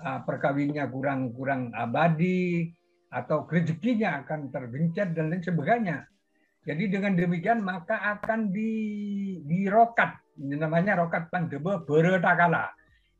ah, 0.00 0.20
perkawinnya 0.24 0.88
kurang 0.88 1.34
kurang 1.36 1.70
abadi, 1.76 2.72
atau 3.12 3.44
rezekinya 3.44 4.24
akan 4.24 4.48
tergencet 4.48 5.12
dan 5.12 5.28
lain 5.28 5.44
sebagainya. 5.44 6.08
Jadi 6.64 6.88
dengan 6.88 7.12
demikian 7.18 7.60
maka 7.60 8.00
akan 8.16 8.48
di 8.54 8.72
dirokat, 9.44 10.16
namanya 10.40 10.96
rokat 10.96 11.28
pandebe 11.28 11.84
beretakala. 11.84 12.72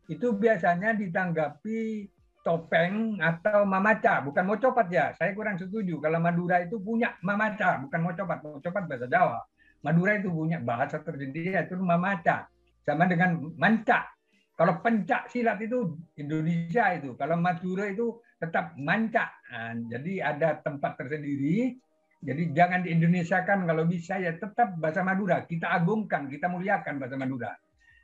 Itu 0.09 0.39
biasanya 0.39 0.97
ditanggapi 0.97 2.09
topeng 2.43 3.19
atau 3.23 3.67
mamaca, 3.67 4.23
bukan 4.23 4.43
mau 4.47 4.59
copat 4.59 4.87
ya. 4.91 5.07
Saya 5.15 5.35
kurang 5.35 5.59
setuju 5.59 5.99
kalau 5.99 6.19
Madura 6.19 6.63
itu 6.63 6.79
punya 6.79 7.15
mamaca, 7.23 7.83
bukan 7.87 7.99
mau 8.03 8.15
copat, 8.15 8.39
mau 8.43 8.59
copat 8.59 8.85
bahasa 8.87 9.07
Jawa. 9.07 9.41
Madura 9.83 10.19
itu 10.19 10.31
punya 10.31 10.63
bahasa 10.63 11.03
tersendiri 11.03 11.59
yaitu 11.59 11.75
mamaca. 11.79 12.47
Sama 12.83 13.07
dengan 13.07 13.39
manca. 13.59 14.11
Kalau 14.59 14.79
pencak 14.79 15.31
silat 15.31 15.59
itu 15.63 15.99
Indonesia 16.19 16.95
itu. 16.95 17.19
Kalau 17.19 17.39
Madura 17.39 17.91
itu 17.91 18.23
tetap 18.39 18.75
manca. 18.79 19.31
Nah, 19.51 19.75
jadi 19.91 20.35
ada 20.35 20.59
tempat 20.63 20.99
tersendiri. 20.99 21.79
Jadi 22.23 22.55
jangan 22.55 22.87
di 22.87 22.95
Indonesia 22.95 23.43
kan 23.43 23.67
kalau 23.67 23.83
bisa 23.83 24.23
ya 24.23 24.35
tetap 24.39 24.79
bahasa 24.79 25.03
Madura. 25.03 25.43
Kita 25.43 25.67
agungkan, 25.75 26.31
kita 26.31 26.47
muliakan 26.47 27.03
bahasa 27.03 27.19
Madura. 27.19 27.51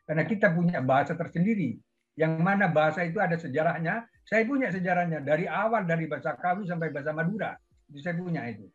Karena 0.03 0.25
kita 0.27 0.51
punya 0.51 0.83
bahasa 0.83 1.15
tersendiri. 1.15 1.79
Yang 2.19 2.33
mana 2.43 2.67
bahasa 2.67 3.07
itu 3.07 3.23
ada 3.23 3.39
sejarahnya. 3.39 4.03
Saya 4.27 4.43
punya 4.43 4.75
sejarahnya 4.75 5.23
dari 5.23 5.47
awal 5.47 5.87
dari 5.87 6.11
bahasa 6.11 6.35
Kawi 6.35 6.67
sampai 6.67 6.91
bahasa 6.91 7.15
Madura. 7.15 7.55
Itu 7.87 8.03
saya 8.03 8.19
punya 8.19 8.43
itu. 8.51 8.67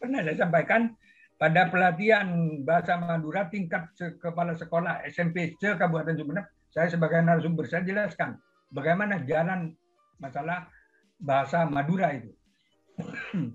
Pernah 0.00 0.24
saya 0.24 0.36
sampaikan 0.40 0.88
pada 1.34 1.66
pelatihan 1.66 2.30
bahasa 2.62 2.94
Madura 2.94 3.50
tingkat 3.50 3.90
kepala 4.22 4.54
sekolah 4.54 5.02
SMP 5.10 5.58
se 5.58 5.74
Kabupaten 5.74 6.14
Sumeneb, 6.14 6.46
saya 6.70 6.86
sebagai 6.86 7.22
narasumber 7.22 7.66
saya 7.66 7.82
jelaskan 7.82 8.38
bagaimana 8.70 9.22
jalan 9.26 9.74
masalah 10.22 10.70
bahasa 11.18 11.66
Madura 11.66 12.14
itu. 12.14 12.30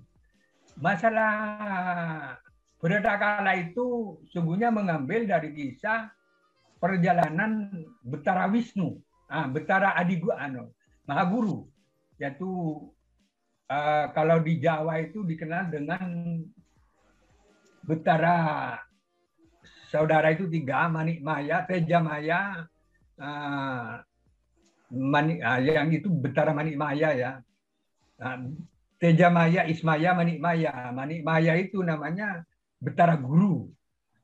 masalah 0.86 1.32
Kala 2.80 3.54
itu 3.60 4.20
sungguhnya 4.32 4.72
mengambil 4.72 5.28
dari 5.28 5.52
kisah 5.52 6.08
perjalanan 6.80 7.84
Betara 8.00 8.48
Wisnu, 8.48 8.96
ah, 9.28 9.52
Betara 9.52 10.00
Adigu 10.00 10.32
Ano, 10.32 10.72
Mahaguru, 11.04 11.68
yaitu 12.16 12.48
uh, 13.68 14.06
kalau 14.16 14.40
di 14.40 14.64
Jawa 14.64 15.04
itu 15.04 15.28
dikenal 15.28 15.72
dengan 15.72 16.08
Betara 17.84 18.78
saudara 19.90 20.30
itu 20.30 20.46
tiga, 20.46 20.86
Manik 20.88 21.20
Maya, 21.26 21.66
Teja 21.66 21.98
Maya, 21.98 22.70
uh, 23.18 24.00
Manik, 24.94 25.42
uh, 25.42 25.60
yang 25.62 25.90
itu 25.90 26.10
Betara 26.14 26.54
Manik 26.54 26.78
Maya 26.78 27.10
ya. 27.18 27.32
Uh, 28.22 28.54
Teja 29.02 29.32
Maya, 29.34 29.66
Ismaya, 29.66 30.14
Manik 30.14 30.38
Maya. 30.38 30.94
Manik 30.94 31.26
Maya 31.26 31.58
itu 31.58 31.82
namanya 31.82 32.46
Betara 32.78 33.18
Guru. 33.18 33.72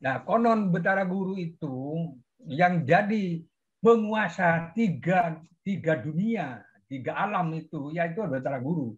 Nah, 0.03 0.21
konon 0.21 0.69
Betara 0.69 1.07
Guru 1.07 1.39
itu 1.39 2.11
yang 2.45 2.85
jadi 2.85 3.41
penguasa 3.81 4.75
tiga, 4.77 5.41
tiga 5.65 5.97
dunia, 5.97 6.61
tiga 6.85 7.17
alam 7.17 7.55
itu, 7.57 7.89
yaitu 7.89 8.21
Betara 8.29 8.61
Guru. 8.61 8.93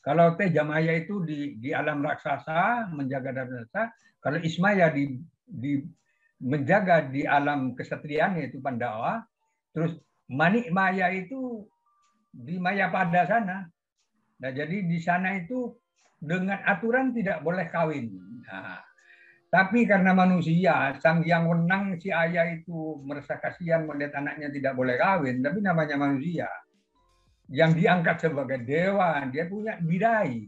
Kalau 0.00 0.32
Teja 0.36 0.64
Maya 0.64 0.96
itu 0.96 1.20
di, 1.24 1.60
di 1.60 1.70
alam 1.76 2.00
raksasa, 2.00 2.88
menjaga 2.92 3.44
raksasa, 3.44 3.92
kalau 4.24 4.40
Ismaya 4.40 4.88
di, 4.88 5.20
di 5.44 5.84
menjaga 6.40 7.04
di 7.04 7.28
alam 7.28 7.76
kesatrian 7.76 8.40
yaitu 8.40 8.64
Pandawa, 8.64 9.20
terus 9.76 10.00
Manik 10.30 10.72
Maya 10.72 11.12
itu 11.12 11.68
di 12.32 12.56
Maya 12.56 12.88
pada 12.88 13.28
sana, 13.28 13.68
Nah, 14.40 14.50
jadi 14.50 14.88
di 14.88 14.98
sana 14.98 15.36
itu 15.36 15.76
dengan 16.16 16.64
aturan 16.64 17.12
tidak 17.12 17.44
boleh 17.44 17.68
kawin. 17.68 18.08
Nah, 18.48 18.80
tapi 19.52 19.84
karena 19.84 20.16
manusia, 20.16 20.96
sang 20.96 21.20
yang 21.28 21.44
menang 21.44 22.00
si 22.00 22.08
ayah 22.08 22.48
itu 22.48 23.04
merasa 23.04 23.36
kasihan 23.36 23.84
melihat 23.84 24.16
anaknya 24.16 24.48
tidak 24.48 24.72
boleh 24.72 24.96
kawin, 24.96 25.44
tapi 25.44 25.60
namanya 25.60 25.96
manusia 26.00 26.48
yang 27.50 27.74
diangkat 27.74 28.30
sebagai 28.30 28.62
dewa, 28.62 29.26
dia 29.26 29.44
punya 29.50 29.74
bidai. 29.82 30.46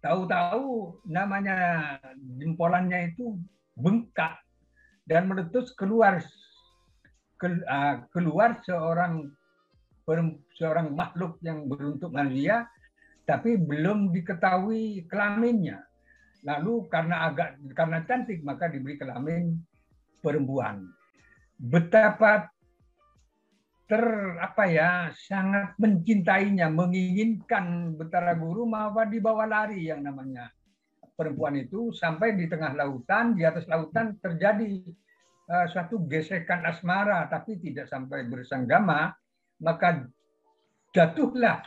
Tahu-tahu 0.00 0.96
namanya 1.04 1.56
jempolannya 2.40 3.12
itu 3.12 3.36
bengkak 3.76 4.40
dan 5.04 5.28
meletus 5.28 5.76
keluar 5.76 6.24
ah, 7.68 8.02
keluar 8.08 8.56
seorang 8.64 9.28
seorang 10.56 10.96
makhluk 10.96 11.36
yang 11.44 11.68
beruntuk 11.68 12.08
manusia 12.08 12.64
tapi 13.28 13.60
belum 13.60 14.08
diketahui 14.08 15.04
kelaminnya. 15.04 15.84
Lalu 16.48 16.88
karena 16.88 17.28
agak 17.28 17.60
karena 17.76 18.00
cantik 18.08 18.40
maka 18.40 18.72
diberi 18.72 18.96
kelamin 18.96 19.60
perempuan. 20.24 20.88
Betapa 21.60 22.48
ter 23.88 24.04
apa 24.36 24.68
ya 24.68 25.08
sangat 25.16 25.72
mencintainya, 25.80 26.68
menginginkan 26.68 27.96
Betara 27.96 28.36
Guru 28.36 28.68
maka 28.68 29.08
dibawa 29.08 29.48
lari 29.48 29.88
yang 29.88 30.04
namanya 30.04 30.52
perempuan 31.16 31.56
itu 31.56 31.90
sampai 31.96 32.36
di 32.36 32.44
tengah 32.46 32.76
lautan, 32.76 33.32
di 33.32 33.48
atas 33.48 33.64
lautan 33.64 34.20
terjadi 34.20 34.84
uh, 35.48 35.66
suatu 35.72 36.04
gesekan 36.04 36.68
asmara 36.68 37.24
tapi 37.32 37.56
tidak 37.56 37.88
sampai 37.88 38.28
bersanggama, 38.28 39.08
maka 39.64 40.04
jatuhlah 40.92 41.64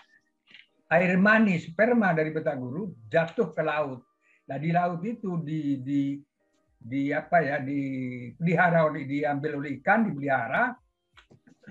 air 0.93 1.17
mani 1.17 1.57
sperma 1.57 2.13
dari 2.13 2.29
Betaguru 2.29 2.93
jatuh 3.09 3.49
ke 3.49 3.65
laut. 3.65 4.05
Nah 4.45 4.61
di 4.61 4.69
laut 4.69 5.01
itu 5.01 5.41
di 5.41 5.81
di 5.81 6.21
di 6.77 7.09
apa 7.09 7.41
ya 7.41 7.57
dipelihara 7.61 8.85
oleh 8.85 9.09
diambil 9.09 9.57
oleh 9.57 9.81
ikan 9.81 10.05
dipelihara 10.05 10.69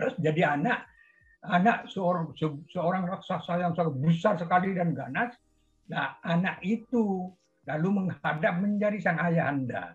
terus 0.01 0.17
jadi 0.17 0.57
anak 0.57 0.89
anak 1.45 1.85
seorang 1.93 2.33
seorang 2.73 3.05
raksasa 3.05 3.61
yang 3.61 3.77
sangat 3.77 3.95
besar 4.01 4.35
sekali 4.41 4.73
dan 4.73 4.97
ganas. 4.97 5.37
Nah 5.93 6.17
anak 6.25 6.65
itu 6.65 7.29
lalu 7.69 7.89
menghadap 8.05 8.57
menjadi 8.57 8.99
sang 9.05 9.21
ayah 9.21 9.53
anda. 9.53 9.93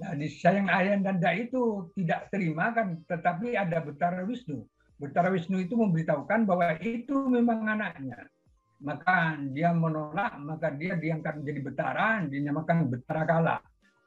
Nah, 0.00 0.16
di 0.16 0.32
sayang 0.32 0.68
ayah 0.72 0.96
anda 0.96 1.32
itu 1.36 1.92
tidak 1.92 2.32
terima 2.32 2.72
kan, 2.72 3.04
tetapi 3.04 3.52
ada 3.52 3.84
Betara 3.84 4.24
Wisnu. 4.24 4.64
Betara 4.96 5.28
Wisnu 5.28 5.60
itu 5.60 5.76
memberitahukan 5.76 6.48
bahwa 6.48 6.72
itu 6.80 7.28
memang 7.28 7.68
anaknya 7.68 8.24
maka 8.80 9.36
dia 9.52 9.70
menolak, 9.76 10.40
maka 10.40 10.72
dia 10.72 10.96
diangkat 10.96 11.44
menjadi 11.44 11.60
betara, 11.60 12.24
dinamakan 12.24 12.88
betara 12.88 13.22
kala. 13.28 13.56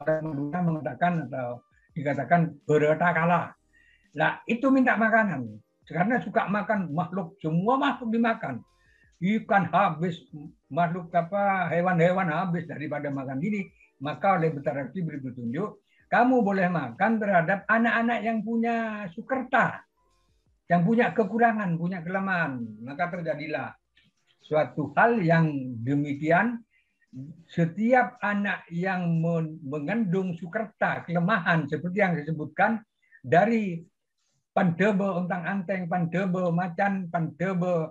Orang 0.01 0.65
mengatakan 0.65 1.29
atau 1.29 1.61
dikatakan 1.93 2.57
bereta 2.65 3.13
kala. 3.13 3.53
Nah, 4.13 4.41
itu 4.45 4.69
minta 4.69 4.93
makanan. 4.93 5.49
Karena 5.83 6.21
suka 6.23 6.47
makan 6.47 6.93
makhluk, 6.93 7.35
semua 7.43 7.75
makhluk 7.75 8.13
dimakan. 8.13 8.63
Ikan 9.19 9.71
habis, 9.71 10.19
makhluk 10.67 11.11
apa 11.15 11.71
hewan-hewan 11.71 12.27
habis 12.27 12.67
daripada 12.67 13.07
makan 13.07 13.39
ini, 13.39 13.67
maka 14.03 14.35
oleh 14.35 14.51
Betara 14.51 14.87
beri 14.91 15.19
petunjuk, 15.19 15.79
kamu 16.11 16.43
boleh 16.43 16.67
makan 16.69 17.17
terhadap 17.17 17.65
anak-anak 17.65 18.19
yang 18.21 18.39
punya 18.43 19.07
sukerta, 19.15 19.81
yang 20.67 20.83
punya 20.83 21.15
kekurangan, 21.15 21.73
punya 21.79 22.03
kelemahan. 22.03 22.61
Maka 22.83 23.09
terjadilah 23.15 23.71
suatu 24.43 24.91
hal 24.93 25.23
yang 25.23 25.49
demikian 25.81 26.59
setiap 27.47 28.17
anak 28.19 28.65
yang 28.73 29.21
mengandung 29.63 30.33
sukerta 30.35 31.05
kelemahan 31.05 31.69
seperti 31.69 31.97
yang 32.01 32.17
disebutkan 32.17 32.81
dari 33.21 33.79
pandebe 34.53 35.07
untang 35.09 35.43
anteng 35.49 35.89
pandebe 35.89 36.53
macan 36.53 37.09
pandebe 37.09 37.89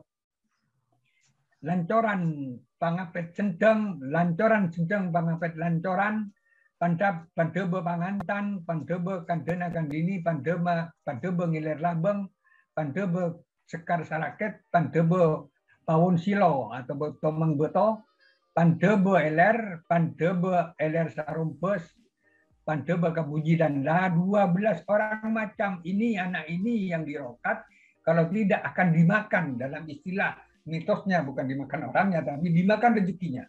lancoran 1.62 2.55
pangapet 2.79 3.35
cendeng 3.35 3.98
lancoran 4.11 4.70
cendeng 4.70 5.11
pangapet 5.11 5.55
lancoran 5.59 6.31
pandab 6.79 7.31
pandebe 7.38 7.79
pangantan 7.83 8.62
pandebe 8.66 9.22
kandena 9.27 9.70
kandini 9.70 10.18
pandema 10.18 10.90
pandebe 11.07 11.46
ngiler 11.46 11.79
labeng 11.79 12.27
pandebe 12.75 13.42
sekar 13.70 14.03
salaket 14.03 14.62
pandebe 14.75 15.46
pawon 15.87 16.18
silo 16.18 16.75
atau 16.75 17.14
tomang 17.22 17.55
beto 17.55 18.03
pandebe 18.51 19.14
eler 19.18 19.83
pandebe 19.87 20.75
eler 20.79 21.07
sarumpes 21.14 21.87
pandebe 22.62 23.11
kabuji 23.11 23.59
dan 23.59 23.83
lah 23.83 24.11
12 24.14 24.87
orang 24.87 25.29
macam 25.35 25.83
ini 25.83 26.18
anak 26.18 26.46
ini 26.46 26.94
yang 26.94 27.03
dirokat 27.03 27.66
kalau 28.03 28.27
tidak 28.31 28.62
akan 28.75 28.94
dimakan 28.94 29.44
dalam 29.59 29.83
istilah 29.87 30.38
mitosnya 30.66 31.27
bukan 31.27 31.46
dimakan 31.46 31.90
orangnya 31.90 32.22
tapi 32.22 32.55
dimakan 32.55 33.03
rezekinya 33.03 33.42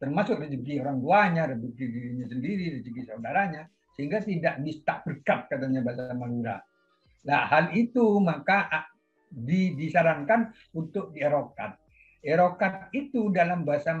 termasuk 0.00 0.40
rezeki 0.40 0.80
orang 0.80 1.00
tuanya 1.00 1.42
rezeki 1.48 1.84
dirinya 1.88 2.26
sendiri 2.28 2.64
rezeki 2.80 3.00
saudaranya 3.04 3.68
sehingga 4.00 4.24
tidak 4.24 4.54
bisa 4.64 5.04
berkat 5.04 5.40
katanya 5.52 5.84
bahasa 5.84 6.16
Madura. 6.16 6.56
Nah 7.28 7.42
hal 7.52 7.76
itu 7.76 8.16
maka 8.24 8.88
di, 9.28 9.76
disarankan 9.76 10.56
untuk 10.72 11.12
dierokat. 11.12 11.76
Erokat 12.24 12.88
itu 12.96 13.28
dalam 13.28 13.68
bahasa 13.68 14.00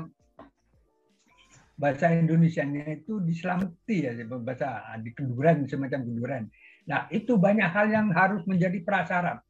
bahasa 1.80 2.12
Indonesia-nya 2.12 3.00
itu 3.00 3.24
diselamati 3.24 4.04
ya 4.04 4.12
bahasa 4.28 4.84
di 5.00 5.16
kenduran 5.16 5.64
semacam 5.64 6.04
kenduran. 6.04 6.42
Nah 6.84 7.08
itu 7.08 7.40
banyak 7.40 7.68
hal 7.72 7.88
yang 7.88 8.12
harus 8.12 8.44
menjadi 8.44 8.84
prasyarat 8.84 9.40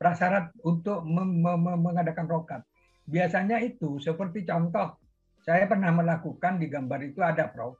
prasyarat 0.00 0.56
untuk 0.64 1.04
mengadakan 1.04 2.24
rokat. 2.24 2.64
Biasanya 3.04 3.60
itu 3.60 4.00
seperti 4.00 4.48
contoh 4.48 4.96
saya 5.44 5.68
pernah 5.68 5.92
melakukan 5.92 6.56
di 6.56 6.72
gambar 6.72 7.00
itu 7.04 7.20
ada 7.20 7.52
Prof. 7.52 7.76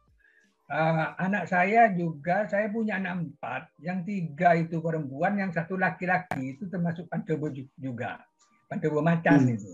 Uh, 0.70 1.18
anak 1.18 1.50
saya 1.50 1.90
juga 1.90 2.46
saya 2.46 2.70
punya 2.70 3.02
anak 3.02 3.26
empat, 3.26 3.74
yang 3.82 4.06
tiga 4.06 4.54
itu 4.54 4.78
perempuan, 4.78 5.34
yang 5.34 5.50
satu 5.50 5.74
laki-laki 5.74 6.54
itu 6.54 6.70
termasuk 6.70 7.10
Pandowo 7.10 7.50
juga, 7.74 8.22
Pandowo 8.70 9.02
macan 9.02 9.50
hmm. 9.50 9.54
itu. 9.58 9.72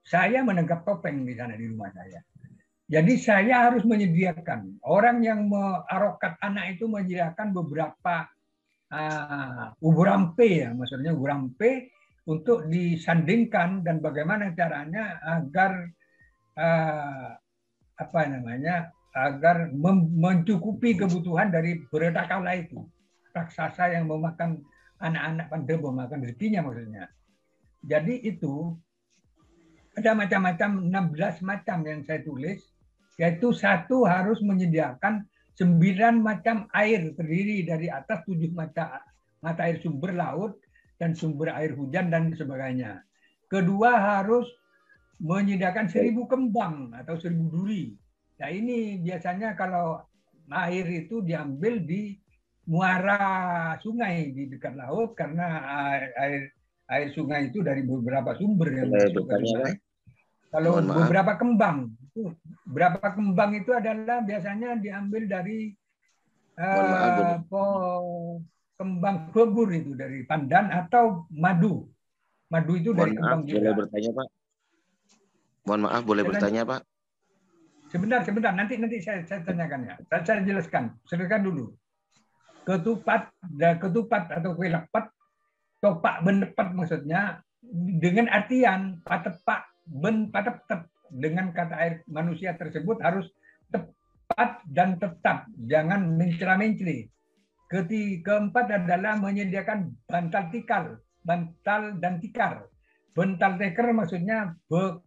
Saya 0.00 0.40
menangkap 0.40 0.80
topeng 0.88 1.28
di 1.28 1.36
sana 1.36 1.60
di 1.60 1.68
rumah 1.68 1.92
saya. 1.92 2.24
Jadi 2.90 3.22
saya 3.22 3.70
harus 3.70 3.86
menyediakan 3.86 4.82
orang 4.82 5.22
yang 5.22 5.46
merokat 5.46 6.34
anak 6.42 6.74
itu 6.74 6.90
menyediakan 6.90 7.54
beberapa 7.54 8.26
uh, 8.90 9.70
uburampe 9.78 10.66
ya, 10.66 10.74
maksudnya 10.74 11.14
uburampe 11.14 11.94
untuk 12.26 12.66
disandingkan 12.66 13.86
dan 13.86 14.02
bagaimana 14.02 14.50
caranya 14.58 15.22
agar 15.22 15.86
uh, 16.58 17.38
apa 17.94 18.20
namanya 18.26 18.90
agar 19.14 19.70
mencukupi 20.18 20.98
kebutuhan 20.98 21.54
dari 21.54 21.78
berita 21.94 22.26
kala 22.26 22.58
itu. 22.58 22.82
Raksasa 23.30 23.94
yang 23.94 24.10
memakan 24.10 24.66
anak-anak 24.98 25.46
pandebo, 25.46 25.94
makan 25.94 26.26
rezekinya 26.26 26.66
maksudnya. 26.66 27.06
Jadi 27.86 28.26
itu 28.26 28.74
ada 29.94 30.14
macam-macam 30.14 30.90
16 30.90 31.46
macam 31.46 31.78
yang 31.86 32.02
saya 32.02 32.20
tulis, 32.22 32.62
yaitu 33.20 33.52
satu 33.52 34.08
harus 34.08 34.40
menyediakan 34.40 35.28
sembilan 35.52 36.24
macam 36.24 36.64
air 36.72 37.12
terdiri 37.12 37.68
dari 37.68 37.92
atas 37.92 38.24
tujuh 38.24 38.48
mata 38.56 39.04
mata 39.44 39.60
air 39.68 39.76
sumber 39.84 40.16
laut 40.16 40.56
dan 40.96 41.12
sumber 41.12 41.52
air 41.52 41.76
hujan 41.76 42.08
dan 42.08 42.32
sebagainya. 42.32 43.04
Kedua 43.44 43.92
harus 44.16 44.48
menyediakan 45.20 45.92
seribu 45.92 46.24
kembang 46.24 46.96
atau 46.96 47.20
seribu 47.20 47.52
duri 47.52 47.92
Nah 48.40 48.48
ini 48.48 48.96
biasanya 48.96 49.52
kalau 49.52 50.00
air 50.48 50.86
itu 50.88 51.20
diambil 51.20 51.84
di 51.84 52.16
muara 52.72 53.76
sungai 53.84 54.32
di 54.32 54.48
dekat 54.48 54.80
laut 54.80 55.12
karena 55.12 55.60
air 56.16 56.48
air 56.88 57.08
sungai 57.12 57.52
itu 57.52 57.60
dari 57.60 57.84
beberapa 57.84 58.32
sumber 58.40 58.72
yang 58.72 58.88
masuk 58.88 59.28
ke 59.28 59.36
sungai. 59.44 59.74
Kalau 60.50 60.82
beberapa 60.82 61.36
kembang 61.36 61.94
berapa 62.68 63.00
kembang 63.16 63.56
itu 63.56 63.70
adalah 63.72 64.22
biasanya 64.24 64.76
diambil 64.78 65.26
dari 65.28 65.72
uh, 66.60 67.40
po, 67.46 67.64
kembang 68.76 69.32
kebur 69.32 69.68
itu 69.72 69.92
dari 69.96 70.24
pandan 70.24 70.72
atau 70.72 71.28
madu. 71.32 71.88
Madu 72.50 72.74
itu 72.74 72.90
dari 72.90 73.14
Mohon 73.14 73.20
kembang 73.22 73.40
maaf, 73.40 73.48
juga. 73.48 73.58
Boleh 73.60 73.74
bertanya 73.78 74.10
Pak? 74.10 74.28
Mohon 75.64 75.80
maaf, 75.86 76.02
boleh 76.02 76.24
bertanya 76.26 76.62
Pak? 76.66 76.80
Sebentar, 77.90 78.20
sebentar. 78.22 78.52
Nanti 78.54 78.74
nanti 78.78 78.96
saya, 79.02 79.22
saya 79.26 79.40
tanyakan 79.42 79.80
ya. 79.86 79.94
Saya, 80.10 80.20
saya 80.26 80.42
jelaskan. 80.42 80.94
Silakan 81.06 81.42
dulu. 81.46 81.64
Ketupat, 82.66 83.30
ketupat 83.82 84.30
atau 84.30 84.54
kue 84.54 84.70
lepat, 84.70 85.10
topak 85.82 86.22
benepat 86.22 86.68
maksudnya 86.76 87.42
dengan 87.98 88.28
artian 88.30 89.00
patepak 89.02 89.64
ben 89.90 90.30
pada 90.30 90.54
tetap 90.54 90.86
dengan 91.10 91.50
kata 91.50 91.74
air 91.74 91.94
manusia 92.06 92.54
tersebut 92.54 93.02
harus 93.02 93.26
tepat 93.70 94.62
dan 94.70 94.96
tetap, 94.96 95.46
jangan 95.66 96.14
mencela-menceli. 96.14 97.10
Keempat 97.70 98.66
adalah 98.66 99.14
menyediakan 99.18 99.94
bantal 100.06 100.50
tikar, 100.50 100.98
bantal 101.22 101.98
dan 102.02 102.18
tikar. 102.18 102.66
Bantal 103.14 103.58
tikar 103.58 103.94
maksudnya 103.94 104.54
be 104.66 104.98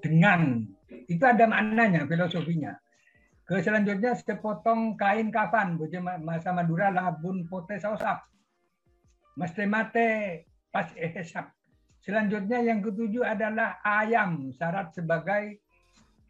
dengan 0.00 0.64
itu 0.88 1.24
ada 1.26 1.44
maknanya 1.44 2.08
filosofinya. 2.08 2.72
Ke 3.52 3.60
selanjutnya 3.60 4.16
sepotong 4.16 4.96
kain 4.96 5.28
kafan 5.28 5.76
masa 6.24 6.56
Madura 6.56 6.88
labun 6.88 7.44
pote 7.44 7.76
sausap. 7.76 8.24
Mesti 9.36 9.68
mate 9.68 10.08
pas 10.72 10.88
ehesap. 10.96 11.52
Selanjutnya 12.00 12.64
yang 12.64 12.80
ketujuh 12.80 13.20
adalah 13.20 13.76
ayam 13.84 14.48
syarat 14.56 14.96
sebagai 14.96 15.60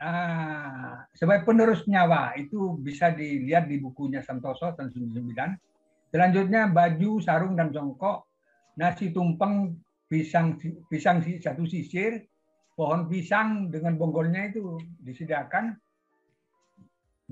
uh, 0.03 1.07
sebagai 1.15 1.47
penerus 1.47 1.87
nyawa 1.87 2.35
itu 2.35 2.75
bisa 2.83 3.15
dilihat 3.15 3.71
di 3.71 3.79
bukunya 3.79 4.19
Santoso 4.27 4.75
tahun 4.75 4.91
99. 4.91 6.11
Selanjutnya 6.11 6.75
baju, 6.75 7.23
sarung 7.23 7.55
dan 7.55 7.71
jongkok, 7.71 8.27
nasi 8.75 9.15
tumpeng, 9.15 9.79
pisang 10.11 10.59
pisang 10.91 11.23
satu 11.23 11.71
sisir, 11.71 12.27
pohon 12.75 13.07
pisang 13.07 13.71
dengan 13.71 13.95
bonggolnya 13.95 14.51
itu 14.51 14.75
disediakan 15.07 15.79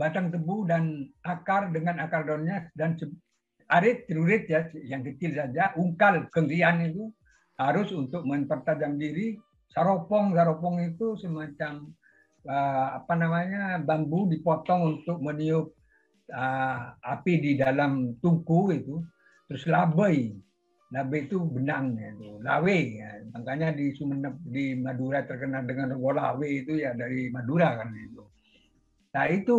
batang 0.00 0.32
tebu 0.32 0.64
dan 0.64 1.04
akar 1.20 1.68
dengan 1.68 2.00
akar 2.00 2.24
daunnya 2.24 2.72
dan 2.72 2.96
arit 3.68 4.08
celurit 4.08 4.48
ya 4.48 4.64
yang 4.88 5.04
kecil 5.04 5.36
saja 5.36 5.76
ungkal 5.76 6.24
kengrian 6.32 6.88
itu 6.88 7.12
harus 7.60 7.92
untuk 7.92 8.24
mempertajam 8.24 8.96
diri. 8.96 9.36
Saropong 9.70 10.32
saropong 10.32 10.82
itu 10.82 11.20
semacam 11.20 11.92
uh, 12.48 12.98
apa 12.98 13.14
namanya 13.14 13.78
bambu 13.84 14.26
dipotong 14.26 14.98
untuk 14.98 15.20
meniup 15.20 15.76
uh, 16.32 16.96
api 17.04 17.38
di 17.38 17.52
dalam 17.60 18.16
tungku 18.24 18.72
itu. 18.72 19.04
Terus 19.52 19.68
labai 19.68 20.32
labai 20.90 21.30
itu 21.30 21.38
benang 21.46 21.94
itu 21.94 22.42
lawe 22.42 22.78
ya. 22.98 23.22
makanya 23.30 23.70
di 23.70 23.94
Sumeneb 23.94 24.42
di 24.42 24.74
Madura 24.74 25.22
terkenal 25.22 25.62
dengan 25.62 25.94
lawe 25.94 26.48
itu 26.50 26.82
ya 26.82 26.98
dari 26.98 27.30
Madura 27.30 27.78
kan 27.78 27.94
itu 27.94 28.26
Nah 29.11 29.25
itu 29.31 29.57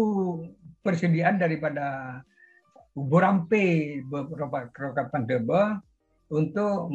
persediaan 0.82 1.38
daripada 1.38 2.20
Borampe 2.92 4.00
beberapa 4.04 4.68
kerokapan 4.68 5.24
deba 5.24 5.80
untuk 6.32 6.92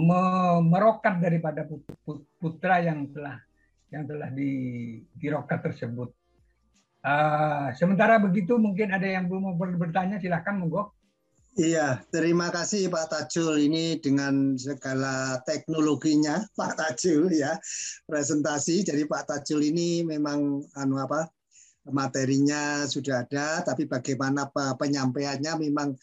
merokat 0.69 1.21
daripada 1.21 1.65
putra 2.41 2.85
yang 2.85 3.09
telah 3.13 3.41
yang 3.93 4.05
telah 4.05 4.29
di, 4.33 4.53
dirokat 5.17 5.63
tersebut. 5.63 6.13
Uh, 7.07 7.71
sementara 7.79 8.19
begitu 8.19 8.59
mungkin 8.59 8.91
ada 8.91 9.07
yang 9.07 9.31
belum 9.31 9.57
bertanya 9.79 10.19
silahkan 10.19 10.59
monggo. 10.59 10.91
Iya, 11.57 12.05
terima 12.13 12.53
kasih 12.53 12.93
Pak 12.93 13.09
Tajul 13.09 13.57
ini 13.65 13.97
dengan 13.97 14.61
segala 14.61 15.41
teknologinya 15.49 16.45
Pak 16.53 16.77
Tajul 16.77 17.33
ya 17.33 17.57
presentasi. 18.05 18.85
Jadi 18.85 19.09
Pak 19.09 19.25
Tajul 19.25 19.65
ini 19.73 20.05
memang 20.05 20.61
anu 20.77 21.01
apa 21.01 21.25
materinya 21.91 22.85
sudah 22.87 23.27
ada, 23.27 23.63
tapi 23.63 23.87
bagaimana 23.87 24.51
penyampaiannya 24.53 25.53
memang 25.69 25.95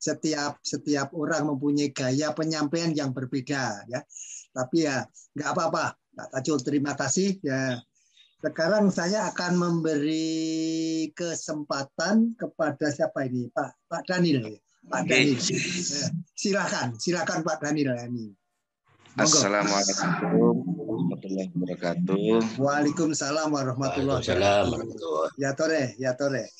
setiap 0.00 0.56
setiap 0.64 1.12
orang 1.12 1.44
mempunyai 1.52 1.92
gaya 1.92 2.32
penyampaian 2.32 2.96
yang 2.96 3.12
berbeda 3.12 3.84
ya. 3.84 4.00
Tapi 4.50 4.88
ya 4.88 5.04
nggak 5.36 5.50
apa-apa, 5.52 5.94
Pak 6.16 6.28
Tajul 6.32 6.64
terima 6.64 6.96
kasih 6.96 7.36
ya. 7.44 7.76
Sekarang 8.40 8.88
saya 8.88 9.28
akan 9.28 9.52
memberi 9.60 11.12
kesempatan 11.12 12.32
kepada 12.40 12.88
siapa 12.88 13.28
ini 13.28 13.52
Pak 13.52 13.92
Pak 13.92 14.02
Daniel. 14.08 14.56
Ya? 14.56 14.60
Pak 14.88 15.02
Daniel. 15.04 15.36
Ya, 15.36 16.08
silakan, 16.32 16.96
silakan 16.96 17.44
Pak 17.44 17.60
Daniel 17.60 17.92
ini. 18.08 18.32
Assalamualaikum 19.20 20.79
warahmatullahi 21.30 21.50
wabarakatuh. 21.54 22.58
Waalaikumsalam 22.58 23.48
warahmatullahi 23.54 24.22
wabarakatuh. 24.26 25.38
Ya 25.38 25.50
tore, 25.54 25.82
ya 25.96 26.12
tore. 26.18 26.50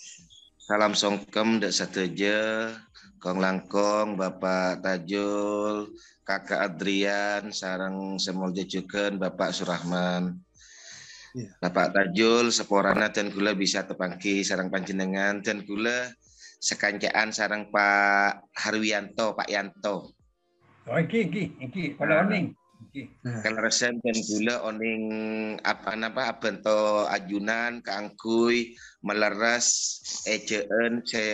Salam 0.60 0.94
songkem 0.94 1.58
dek 1.58 1.74
sateja, 1.74 2.70
kong 3.18 3.42
langkong, 3.42 4.14
Bapak 4.14 4.86
Tajul, 4.86 5.90
Kakak 6.22 6.62
Adrian, 6.62 7.50
sarang 7.50 8.22
semol 8.22 8.54
jejuken, 8.54 9.18
Bapak 9.18 9.50
Surahman. 9.50 10.38
Ya. 11.34 11.50
Bapak 11.58 11.90
Tajul, 11.94 12.54
seporana 12.54 13.10
dan 13.10 13.34
gula 13.34 13.54
bisa 13.54 13.82
tepangki 13.82 14.46
sarang 14.46 14.70
panjenengan 14.70 15.42
dan 15.42 15.66
gula 15.66 16.10
sekancaan 16.62 17.34
sarang 17.34 17.74
Pak 17.74 18.54
Harwianto, 18.54 19.34
Pak 19.34 19.50
Yanto. 19.50 20.14
Oh, 20.86 20.98
iki 20.98 21.26
iki 21.30 21.42
iki 21.58 21.82
kalau. 21.98 22.24
Kalau 22.26 22.59
resen 23.60 24.02
dan 24.02 24.16
gula 24.18 24.66
oning 24.66 25.04
apa 25.62 25.94
napa 25.94 26.30
abento 26.30 27.06
ajunan 27.06 27.82
keangkui 27.82 28.74
meleras 29.06 30.00
ejeen 30.26 31.02
se 31.06 31.26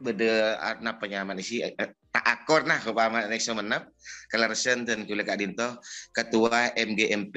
bede 0.00 0.56
apa 0.56 1.04
nyaman 1.04 1.36
isi 1.36 1.60
eh, 1.60 1.76
tak 2.10 2.24
akor 2.24 2.64
nah 2.64 2.80
kepama 2.80 3.28
nek 3.28 3.38
semenap 3.38 3.92
kalau 4.32 4.48
resen 4.48 4.88
dan 4.88 5.04
gula 5.04 5.22
kak 5.22 5.38
dinto 5.38 5.76
ketua 6.16 6.72
MGMP 6.72 7.36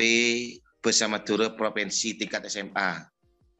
bersama 0.84 1.24
turut 1.24 1.56
provinsi 1.56 2.19
tingkat 2.19 2.43
SMA. 2.52 3.08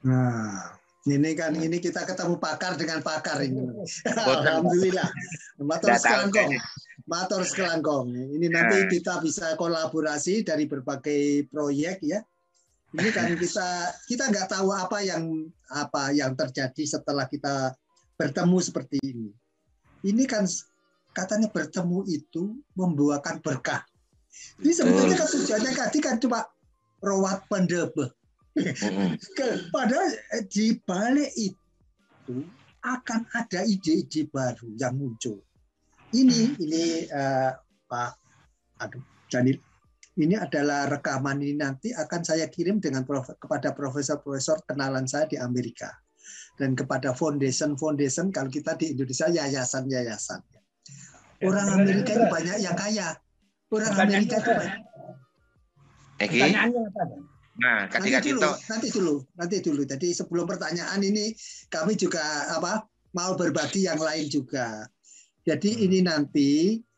Nah, 0.03 0.75
ini 1.07 1.31
kan 1.39 1.55
ini 1.55 1.79
kita 1.79 2.03
ketemu 2.03 2.36
pakar 2.36 2.75
dengan 2.75 2.99
pakar 2.99 3.39
ini. 3.39 3.63
Alhamdulillah. 4.12 5.07
Matur 5.63 5.95
sekelangkong. 5.95 6.51
Matur 7.03 7.43
sekelangkong. 7.43 8.15
Ini 8.15 8.47
nanti 8.47 8.77
nah. 8.79 8.89
kita 8.89 9.13
bisa 9.19 9.59
kolaborasi 9.59 10.47
dari 10.47 10.65
berbagai 10.67 11.51
proyek 11.51 11.99
ya. 12.03 12.23
Ini 12.93 13.09
kan 13.09 13.33
kita 13.35 13.67
kita 14.05 14.23
nggak 14.29 14.47
tahu 14.53 14.69
apa 14.71 15.01
yang 15.01 15.49
apa 15.73 16.13
yang 16.13 16.37
terjadi 16.37 16.83
setelah 16.85 17.27
kita 17.27 17.73
bertemu 18.15 18.57
seperti 18.63 18.97
ini. 19.03 19.33
Ini 20.05 20.23
kan 20.29 20.45
katanya 21.11 21.49
bertemu 21.49 22.05
itu 22.07 22.55
membuahkan 22.77 23.43
berkah. 23.43 23.83
Ini 24.61 24.71
sebetulnya 24.71 25.19
kan 25.19 25.27
tujuannya 25.27 25.71
tadi 25.73 25.97
kan 25.99 26.15
cuma 26.21 26.45
rawat 27.03 27.43
pendebeh 27.51 28.09
Padahal 29.73 30.09
eh, 30.37 30.43
di 30.45 30.77
balik 30.85 31.31
itu 31.33 32.37
akan 32.83 33.25
ada 33.33 33.65
ide-ide 33.65 34.29
baru 34.29 34.69
yang 34.77 34.93
muncul. 34.93 35.41
Ini 36.13 36.39
ini 36.62 36.84
uh, 37.10 37.52
Pak 37.89 38.12
aduh 38.82 39.02
Janil 39.30 39.58
ini 40.13 40.38
adalah 40.38 40.86
rekaman 40.86 41.41
ini 41.41 41.58
nanti 41.58 41.89
akan 41.89 42.21
saya 42.21 42.45
kirim 42.45 42.78
dengan 42.78 43.02
prof, 43.02 43.34
kepada 43.41 43.73
profesor-profesor 43.73 44.62
kenalan 44.69 45.10
saya 45.10 45.26
di 45.26 45.41
Amerika 45.41 45.89
dan 46.62 46.78
kepada 46.78 47.17
foundation-foundation 47.17 48.30
kalau 48.30 48.49
kita 48.54 48.78
di 48.78 48.93
Indonesia 48.93 49.26
yayasan-yayasan. 49.34 50.41
Orang 51.43 51.82
Amerika 51.82 52.13
itu 52.13 52.26
banyak 52.30 52.58
yang 52.62 52.78
kaya. 52.78 53.17
Orang 53.73 53.93
Amerika 53.97 54.38
itu 54.38 54.52
banyak. 54.54 54.82
Apa? 56.93 57.06
Nah, 57.54 57.86
ketika 57.89 58.17
nanti 58.21 58.30
dulu, 58.34 58.41
kita 58.41 58.69
nanti 58.69 58.88
dulu, 58.89 59.15
nanti 59.38 59.58
dulu. 59.62 59.82
Jadi 59.86 60.08
sebelum 60.13 60.45
pertanyaan 60.45 61.02
ini 61.02 61.34
kami 61.69 61.93
juga 61.97 62.21
apa 62.54 62.86
mau 63.17 63.34
berbagi 63.34 63.86
yang 63.89 63.97
lain 63.97 64.30
juga. 64.30 64.86
Jadi 65.43 65.69
hmm. 65.75 65.84
ini 65.86 65.99
nanti 66.03 66.49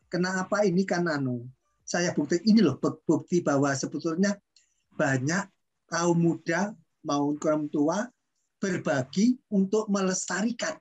kenapa 0.06 0.62
ini 0.62 0.86
kan 0.86 1.06
anu 1.10 1.46
saya 1.86 2.10
bukti 2.10 2.42
ini 2.46 2.62
loh 2.62 2.78
bukti 2.82 3.42
bahwa 3.42 3.70
sebetulnya 3.74 4.34
banyak 4.98 5.46
kaum 5.86 6.18
muda 6.18 6.74
maupun 7.06 7.38
kaum 7.38 7.62
tua 7.70 8.06
berbagi 8.58 9.38
untuk 9.54 9.86
melestarikan 9.86 10.74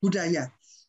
budaya. 0.00 0.48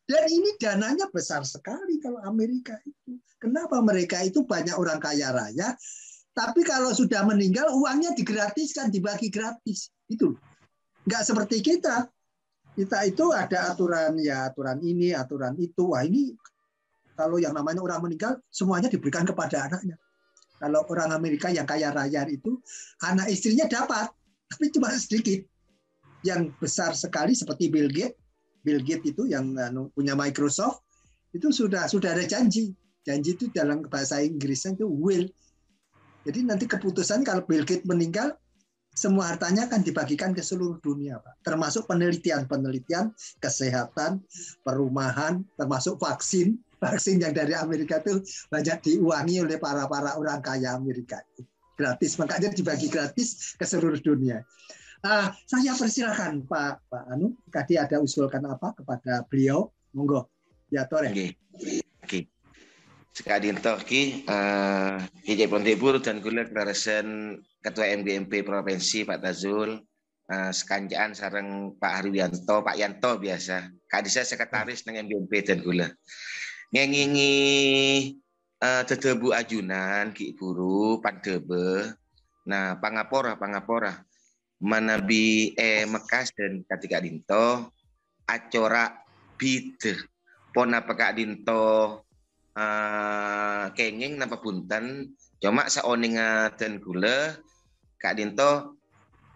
Dan 0.10 0.26
ini 0.32 0.56
dananya 0.58 1.12
besar 1.12 1.44
sekali 1.46 2.00
kalau 2.02 2.24
Amerika 2.26 2.80
itu. 2.88 3.20
Kenapa 3.38 3.78
mereka 3.84 4.24
itu 4.26 4.44
banyak 4.44 4.74
orang 4.74 4.98
kaya 5.00 5.32
raya, 5.32 5.76
tapi 6.34 6.64
kalau 6.64 6.96
sudah 6.96 7.24
meninggal 7.28 7.72
uangnya 7.76 8.16
digratiskan, 8.16 8.90
dibagi 8.90 9.28
gratis. 9.30 9.92
Itu 10.10 10.40
nggak 11.06 11.24
seperti 11.24 11.62
kita. 11.62 12.10
Kita 12.80 13.04
itu 13.04 13.36
ada 13.36 13.76
aturan 13.76 14.16
ya 14.24 14.48
aturan 14.48 14.80
ini, 14.80 15.12
aturan 15.12 15.60
itu. 15.60 15.92
Wah 15.92 16.08
ini 16.08 16.32
kalau 17.20 17.36
yang 17.36 17.52
namanya 17.52 17.84
orang 17.84 18.08
meninggal 18.08 18.40
semuanya 18.48 18.88
diberikan 18.88 19.28
kepada 19.28 19.68
anaknya. 19.68 20.00
Kalau 20.64 20.88
orang 20.88 21.12
Amerika 21.12 21.52
yang 21.52 21.68
kaya 21.68 21.92
raya 21.92 22.24
itu 22.32 22.56
anak 23.04 23.28
istrinya 23.28 23.68
dapat, 23.68 24.08
tapi 24.48 24.72
cuma 24.72 24.96
sedikit. 24.96 25.44
yang 26.20 26.52
besar 26.60 26.92
sekali 27.00 27.32
seperti 27.32 27.72
Bill 27.72 27.88
Gates, 27.88 28.20
Bill 28.60 28.84
Gates 28.84 29.16
itu 29.16 29.32
yang 29.32 29.56
anu, 29.56 29.88
punya 29.96 30.20
Microsoft 30.20 30.84
itu 31.32 31.48
sudah 31.48 31.88
sudah 31.88 32.12
ada 32.12 32.28
janji. 32.28 32.76
Janji 33.08 33.40
itu 33.40 33.48
dalam 33.56 33.88
bahasa 33.88 34.20
Inggrisnya 34.20 34.76
itu 34.76 34.84
will. 34.84 35.32
Jadi 36.28 36.44
nanti 36.44 36.68
keputusan 36.68 37.24
kalau 37.24 37.48
Bill 37.48 37.64
Gates 37.64 37.88
meninggal, 37.88 38.36
semua 38.94 39.32
hartanya 39.32 39.70
akan 39.72 39.80
dibagikan 39.80 40.36
ke 40.36 40.44
seluruh 40.44 40.82
dunia, 40.84 41.24
Pak. 41.24 41.46
Termasuk 41.46 41.88
penelitian-penelitian 41.88 43.16
kesehatan, 43.40 44.20
perumahan, 44.66 45.46
termasuk 45.56 45.96
vaksin. 46.02 46.60
Vaksin 46.80 47.20
yang 47.20 47.36
dari 47.36 47.56
Amerika 47.56 48.00
itu 48.00 48.24
banyak 48.48 48.80
diuangi 48.84 49.44
oleh 49.44 49.60
para 49.60 49.88
para 49.88 50.16
orang 50.16 50.40
kaya 50.40 50.76
Amerika. 50.76 51.20
Gratis, 51.76 52.20
makanya 52.20 52.52
dibagi 52.52 52.92
gratis 52.92 53.56
ke 53.56 53.64
seluruh 53.64 54.00
dunia. 54.00 54.44
Uh, 55.00 55.32
saya 55.48 55.72
persilakan 55.80 56.44
Pak 56.44 56.92
Pak 56.92 57.04
Anu, 57.08 57.32
tadi 57.48 57.80
ada 57.80 58.04
usulkan 58.04 58.44
apa 58.52 58.76
kepada 58.76 59.24
beliau? 59.32 59.72
Monggo. 59.96 60.28
Ya, 60.68 60.84
Tore. 60.86 61.12
Oke. 61.16 61.89
Oke. 63.10 63.26
Sekali 63.26 63.50
ki 63.90 64.02
uh, 64.30 65.02
Kijai 65.26 65.50
Pontebur 65.50 65.98
dan 65.98 66.22
gula 66.22 66.46
kelarasan 66.46 67.38
Ketua 67.60 67.92
MGMP 67.98 68.46
Provinsi 68.46 69.04
Pak 69.04 69.20
Tazul, 69.20 69.82
uh, 70.30 70.52
sekanjaan 70.54 71.18
sarang 71.18 71.76
Pak 71.76 72.00
Harwianto, 72.00 72.62
Pak 72.62 72.78
Yanto 72.78 73.18
biasa. 73.18 73.68
Kadi 73.90 74.08
saya 74.08 74.30
sekretaris 74.30 74.86
dengan 74.86 75.10
MGMP 75.10 75.34
dan 75.42 75.60
gula. 75.66 75.90
Ngengingi 76.70 77.36
uh, 78.62 78.86
tetebu 78.86 79.34
ajunan 79.34 80.14
ki 80.14 80.38
buru 80.38 81.02
pandebe. 81.02 81.98
Nah, 82.46 82.78
pangapora 82.78 83.36
pangapora 83.36 84.06
manabi 84.62 85.58
eh 85.58 85.84
Mekas 85.90 86.30
dan 86.38 86.62
katika 86.68 87.02
dinto 87.02 87.74
acora 88.30 88.92
bid 89.40 89.80
pona 90.54 90.84
dinto 91.16 92.04
uh, 92.56 93.70
kenging 93.76 94.18
napa 94.18 94.42
punten? 94.42 95.14
Cuma 95.40 95.68
saoning 95.72 96.20
dan 96.56 96.82
gula 96.84 97.38
kak 98.00 98.18
dinto 98.18 98.80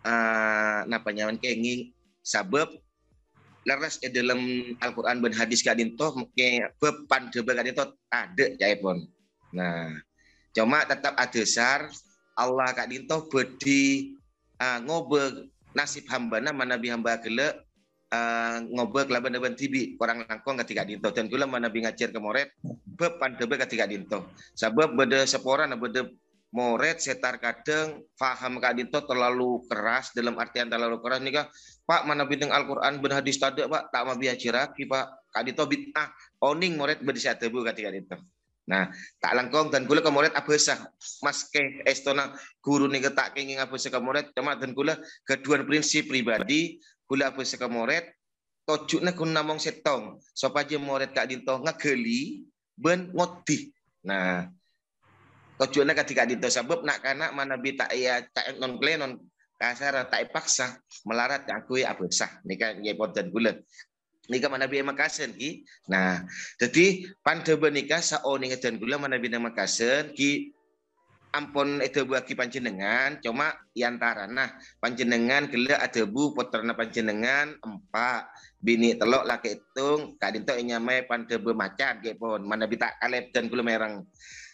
uh, 0.03 0.79
napa 0.87 1.09
nyaman 1.11 1.37
kenging? 1.37 1.93
Sabab 2.23 2.71
leres 3.63 3.99
di 3.99 4.11
dalam 4.11 4.39
Al-Quran 4.79 5.23
dan 5.23 5.33
hadis 5.35 5.63
kak 5.63 5.79
dinto 5.79 6.11
mungkin 6.15 6.67
bepan 6.79 7.31
deba 7.31 7.55
kak 7.55 7.65
dinto 7.67 7.83
ada 8.11 8.47
pun. 8.79 9.07
Nah 9.55 9.99
cuma 10.53 10.85
tetap 10.85 11.17
ada 11.17 11.43
sar 11.47 11.89
Allah 12.35 12.69
kak 12.75 12.91
dinto 12.91 13.27
bedi 13.31 14.15
uh, 14.59 14.79
ngobe 14.83 15.51
nasib 15.73 16.05
hamba 16.11 16.43
na 16.43 16.51
manabi 16.51 16.91
hamba 16.91 17.17
kele 17.23 17.55
uh, 18.11 18.57
ngobe 18.67 19.07
kelaban 19.07 19.35
deban 19.35 19.55
tibi 19.55 19.95
orang 19.99 20.27
langkong 20.27 20.59
ketika 20.63 20.83
dinto. 20.83 21.09
Dan 21.15 21.31
kula 21.31 21.47
manabi 21.47 21.87
ngajar 21.87 22.11
ke 22.11 22.19
moret 22.19 22.51
bepan 22.93 23.35
debe 23.35 23.57
ketika 23.57 23.89
dinto. 23.89 24.29
Sebab 24.57 24.93
beda 24.93 25.25
seporan 25.25 25.73
beda 25.77 26.05
moret 26.53 27.01
setar 27.01 27.41
kadang 27.41 28.05
faham 28.13 28.61
kak 28.61 28.77
dinto 28.77 29.01
terlalu 29.03 29.65
keras 29.65 30.13
dalam 30.13 30.37
artian 30.37 30.69
terlalu 30.69 31.01
keras 31.01 31.19
nih 31.25 31.33
kak. 31.41 31.47
Pak 31.83 32.01
mana 32.07 32.23
bintang 32.23 32.53
Al-Quran 32.53 33.01
berhadis 33.01 33.41
tadi 33.41 33.65
Pak? 33.65 33.91
Tak 33.91 34.01
mau 34.07 34.15
biar 34.15 34.37
pak. 34.37 35.05
Kak 35.33 35.43
dinto 35.43 35.63
bintah 35.65 36.07
oning 36.45 36.77
moret 36.77 37.01
berdisat 37.01 37.41
tebu 37.41 37.65
ketika 37.65 37.89
dinto. 37.89 38.17
Nah, 38.63 38.87
tak 39.19 39.35
langkong 39.35 39.75
dan 39.75 39.83
kemuret 39.83 40.31
apa 40.31 40.55
sah 40.55 40.79
mas 41.19 41.51
ke 41.51 41.83
estona 41.83 42.31
guru 42.63 42.87
nih 42.87 43.11
tak 43.11 43.35
kenging 43.35 43.59
apa 43.59 43.75
sah 43.75 43.91
kemuret 43.91 44.31
cuma 44.31 44.55
dan 44.55 44.71
gula 44.71 44.95
kedua 45.27 45.59
prinsip 45.67 46.07
pribadi 46.07 46.79
apa 47.11 47.43
sah 47.43 47.59
kemuret 47.59 48.07
tojuknya 48.63 49.11
kun 49.11 49.35
namong 49.35 49.59
setong. 49.59 50.21
Sopaja 50.31 50.79
muret 50.79 51.11
kak 51.11 51.27
dinto 51.27 51.59
ngageli 51.59 52.47
ben 52.77 53.13
ngoti. 53.13 53.71
Nah, 54.03 54.49
tojuknya 55.57 55.93
ketika 56.03 56.27
dinto 56.27 56.49
sabab 56.49 56.83
nak 56.83 56.99
kana 56.99 57.31
mana 57.31 57.55
bi 57.55 57.77
tak 57.77 57.93
ya 57.95 58.19
tak 58.33 58.59
non 58.59 58.75
non 58.77 59.11
kasar 59.55 59.95
tak 60.11 60.27
paksa 60.33 60.75
melarat 61.07 61.47
aku 61.47 61.79
sah 62.11 62.41
nih 62.43 62.57
kan 62.59 62.73
ya 62.83 62.93
dan 63.13 63.31
gula 63.31 63.55
Nika 64.31 64.47
mana 64.47 64.71
bi 64.71 64.79
makasen 64.79 65.35
ki. 65.35 65.67
Nah, 65.91 66.23
jadi 66.55 67.11
pande 67.19 67.59
benika 67.59 67.99
saoni 67.99 68.55
ngeten 68.55 68.79
gula 68.79 68.95
mana 68.95 69.19
bi 69.19 69.27
makasen 69.27 70.15
ki 70.15 70.55
ampun 71.33 71.81
buat 71.81 72.23
ki 72.23 72.37
panjenengan. 72.37 73.17
Cuma 73.19 73.51
yantara 73.73 74.29
nah 74.29 74.53
panjenengan 74.77 75.49
ada 75.49 76.01
bu 76.05 76.31
poterna 76.37 76.77
panjenengan 76.77 77.57
empat 77.59 78.29
bini 78.61 78.95
telok 78.95 79.25
laki 79.25 79.57
hitung 79.57 80.15
kadinto 80.21 80.53
nyamai 80.53 81.09
pande 81.09 81.41
macan 81.41 81.99
pun. 82.15 82.41
Mana 82.45 82.69
bi 82.69 82.77
tak 82.77 83.01
kalep 83.01 83.33
dan 83.33 83.49
gula 83.49 83.65
merang 83.65 84.05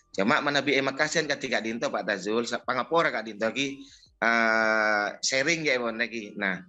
cuma 0.09 0.41
mana 0.41 0.65
bi 0.65 0.73
makasen 0.81 1.27
ketika 1.27 1.59
dinto 1.59 1.91
Pak 1.91 2.07
Tazul. 2.07 2.47
Pangapora 2.63 3.11
kak 3.11 3.27
dinto 3.27 3.51
ki 3.51 3.83
uh, 4.23 5.19
sharing 5.19 5.67
ya 5.67 5.77
pun 5.77 5.99
lagi. 5.99 6.33
Nah 6.39 6.63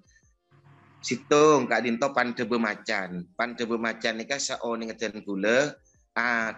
situng 1.01 1.71
kak 1.71 1.87
dinto 1.87 2.11
pandebe 2.11 2.59
macan. 2.59 3.31
Pandebe 3.39 3.79
macan 3.79 4.19
nika 4.19 4.37
saoni 4.43 4.91
ngeten 4.91 5.23
gula. 5.23 5.71
Ah, 6.11 6.53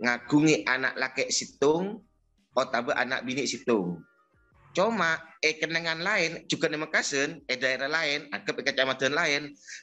ngagungi 0.00 0.64
anak 0.64 0.96
laki 0.96 1.28
situng 1.28 2.05
otabe 2.56 2.96
anak 2.96 3.22
bini 3.22 3.44
situng 3.44 4.00
cuma 4.72 5.20
eh 5.40 5.56
kenangan 5.56 6.00
lain 6.00 6.44
juga 6.48 6.68
di 6.68 6.76
Makassar 6.76 7.36
eh 7.48 7.56
daerah 7.56 7.88
lain 7.88 8.28
agak 8.32 8.64
kecamatan 8.64 9.12
lain 9.12 9.42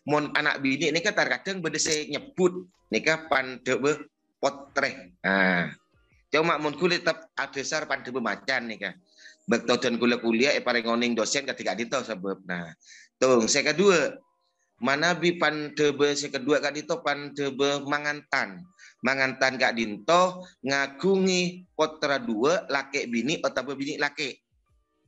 mon 0.09 0.29
anak 0.33 0.61
bini 0.61 0.89
ini 0.89 0.99
kan 1.01 1.13
terkadang 1.13 1.61
berdesa 1.61 1.93
nyebut 2.09 2.65
nika 2.89 3.29
pandebe 3.29 4.09
potre 4.41 5.13
ah 5.25 5.69
cuma 6.33 6.57
mon 6.57 6.73
kulit 6.73 7.05
tetap 7.05 7.29
adesar 7.37 7.85
pandebe 7.85 8.17
macan 8.17 8.69
nika 8.69 8.97
Bekto 9.43 9.75
dan 9.75 9.99
kuliah 9.99 10.19
kuliah 10.23 10.51
eh 10.55 10.63
paling 10.63 10.87
ngoning 10.87 11.19
dosen 11.19 11.43
ketika 11.43 11.75
dito 11.75 11.99
sebab. 11.99 12.47
Nah 12.47 12.71
Tung, 13.19 13.47
saya 13.47 13.75
kedua, 13.75 14.19
mana 14.79 15.15
bi 15.15 15.35
pan 15.39 15.71
tebe 15.75 16.11
saya 16.11 16.39
kedua 16.39 16.59
kak 16.63 16.75
dito 16.75 16.99
pan 17.03 17.35
tebe 17.35 17.83
mangantan. 17.87 18.63
Mangantan 19.03 19.59
kak 19.59 19.75
dinto 19.75 20.47
ngagungi 20.63 21.67
potra 21.75 22.17
dua 22.17 22.63
laki 22.71 23.05
bini 23.11 23.37
atau 23.43 23.75
bini 23.75 23.99
laki. 23.99 24.31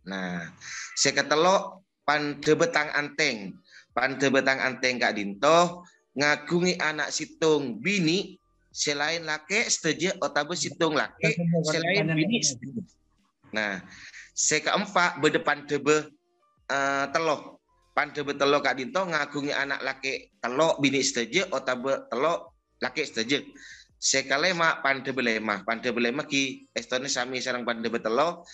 Nah, 0.06 0.52
saya 0.94 1.24
ketelo 1.24 1.88
pan 2.04 2.44
tebe 2.44 2.68
tang 2.70 2.92
anteng. 2.92 3.56
Pan 3.96 4.20
tebe 4.20 4.44
tang 4.44 4.60
anteng 4.60 5.00
kak 5.00 5.16
dinto 5.16 5.88
ngagungi 6.16 6.76
anak 6.78 7.10
situng 7.16 7.80
bini 7.80 8.36
selain 8.76 9.24
laki 9.24 9.64
setuju 9.72 10.20
atau 10.20 10.52
situng 10.52 11.00
laki 11.00 11.32
selain 11.72 12.12
bini. 12.12 12.44
Nah, 13.56 13.80
saya 14.36 14.60
keempat 14.68 15.24
berdepan 15.24 15.64
tebe 15.64 16.12
uh, 16.68 17.06
teloh 17.16 17.56
pande 17.96 18.20
betelo 18.28 18.60
kak 18.60 18.76
dinto 18.76 19.08
ngagungi 19.08 19.56
anak 19.56 19.80
laki 19.80 20.36
telok 20.44 20.84
bini 20.84 21.00
setuju 21.00 21.48
otabe 21.56 22.12
telok 22.12 22.52
laki 22.84 23.08
setuju 23.08 23.40
sekalema 24.00 24.80
pande 24.84 25.12
belema. 25.12 25.64
Pande 25.66 25.90
belema 25.92 26.24
ki 26.24 26.70
estone 26.76 27.10
sami 27.10 27.42
sarang 27.42 27.66
pande 27.66 27.88
betelo 27.90 28.46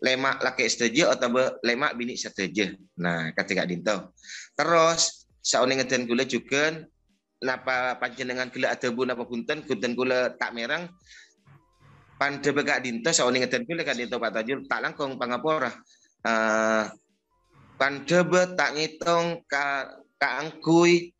lema 0.00 0.40
laki 0.40 0.64
setuju 0.64 1.12
otabe 1.12 1.60
lema 1.60 1.92
bini 1.92 2.16
setuju 2.16 2.72
nah 2.96 3.32
ketika 3.36 3.68
dinto. 3.68 4.16
Terus 4.56 5.28
sauni 5.44 5.76
ngeden 5.76 6.08
gula 6.08 6.24
juga 6.24 6.80
napa 7.40 7.96
panjenengan 8.00 8.48
gula 8.52 8.76
bu 8.76 9.02
napa 9.04 9.24
punten 9.28 9.64
punten 9.64 9.92
gula 9.92 10.32
tak 10.36 10.56
merang 10.56 10.88
pande 12.16 12.48
begak 12.52 12.84
dinto 12.84 13.12
sauni 13.12 13.44
ngeden 13.44 13.68
gula 13.68 13.84
kak 13.84 13.96
dinto 13.96 14.16
pak 14.16 14.32
tajul 14.32 14.64
tak 14.64 14.80
langkong 14.84 15.20
pangapora. 15.20 15.72
Uh, 16.20 16.84
pandebe 17.80 18.52
tak 18.60 18.76
ngitung 18.76 19.40
ka 19.48 19.88
kaangkui 20.20 21.16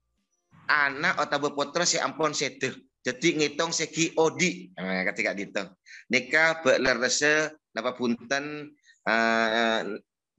anak 0.69 1.17
atau 1.17 1.49
putra 1.57 1.89
si 1.89 1.97
ampun 1.97 2.37
sedeh. 2.37 2.77
Jadi 3.01 3.41
ngitung 3.41 3.73
segi 3.73 4.13
odi. 4.21 4.69
Nah, 4.77 5.09
ketika 5.09 5.33
dihitung. 5.33 5.73
Nika 6.13 6.61
berlerese 6.61 7.57
napa 7.73 7.97
punten 7.97 8.75
uh, 9.09 9.81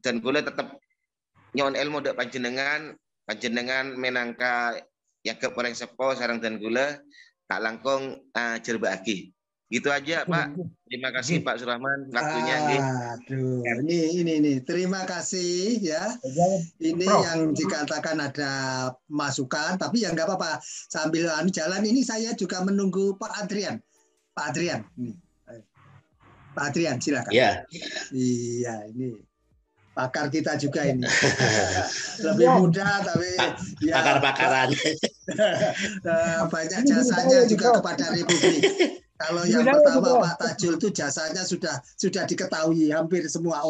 dan 0.02 0.16
boleh 0.22 0.46
tetap 0.46 0.78
nyon 1.58 1.74
ilmu 1.74 2.04
dek 2.06 2.16
panjenengan 2.16 2.94
panjenengan 3.26 3.96
menangka 3.98 4.78
yang 5.26 5.38
ke 5.38 5.48
sepo 5.74 6.14
sarang 6.18 6.42
dan 6.42 6.58
gula 6.58 6.98
tak 7.50 7.60
langkung 7.62 8.20
uh, 8.36 8.58
jerbaki. 8.62 9.34
Gitu 9.72 9.88
aja 9.88 10.28
Pak. 10.28 10.60
Terima 10.92 11.16
kasih 11.16 11.40
Pak 11.40 11.64
Surahman 11.64 12.12
waktunya. 12.12 12.60
Aduh, 13.16 13.64
ini 13.88 14.20
ini 14.20 14.32
ini. 14.44 14.54
Terima 14.60 15.08
kasih 15.08 15.80
ya. 15.80 16.20
Ini 16.76 17.08
Prof. 17.08 17.24
yang 17.24 17.40
dikatakan 17.56 18.20
ada 18.20 18.52
masukan, 19.08 19.80
tapi 19.80 20.04
ya 20.04 20.12
nggak 20.12 20.28
apa-apa. 20.28 20.60
Sambil 20.92 21.32
anu 21.32 21.48
jalan 21.48 21.88
ini 21.88 22.04
saya 22.04 22.36
juga 22.36 22.60
menunggu 22.68 23.16
Pak 23.16 23.48
Adrian. 23.48 23.80
Pak 24.36 24.52
Adrian. 24.52 24.84
Pak 26.52 26.76
Adrian 26.76 27.00
silakan. 27.00 27.32
Iya. 27.32 27.64
Iya 28.12 28.76
ini. 28.92 29.16
pakar 29.92 30.32
kita 30.32 30.56
juga 30.56 30.88
ini. 30.88 31.04
Lebih 32.26 32.48
muda 32.64 33.04
tapi 33.04 33.28
ya, 33.84 34.00
pakar-pakaran. 34.00 34.72
Eh, 34.72 36.42
banyak 36.56 36.82
jasanya 36.88 37.44
juga 37.44 37.76
kepada 37.76 38.16
Republik. 38.16 38.64
Kalau 39.22 39.42
yang 39.46 39.66
pertama 39.66 40.26
Pak 40.26 40.36
Tajul 40.42 40.82
itu 40.82 40.90
jasanya 40.90 41.44
sudah 41.46 41.78
sudah 41.96 42.24
diketahui 42.26 42.90
hampir 42.90 43.26
semua 43.30 43.62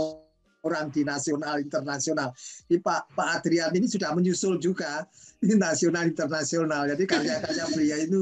orang 0.63 0.87
di 0.93 1.01
nasional 1.03 1.59
internasional. 1.59 2.31
Ini 2.69 2.79
Pak 2.79 3.17
Pak 3.17 3.27
Adrian 3.41 3.73
ini 3.75 3.89
sudah 3.89 4.15
menyusul 4.15 4.61
juga 4.61 5.05
di 5.41 5.57
nasional 5.57 6.07
internasional. 6.07 6.87
Jadi 6.89 7.03
karya-karya 7.03 7.65
beliau 7.73 7.99
itu 7.99 8.21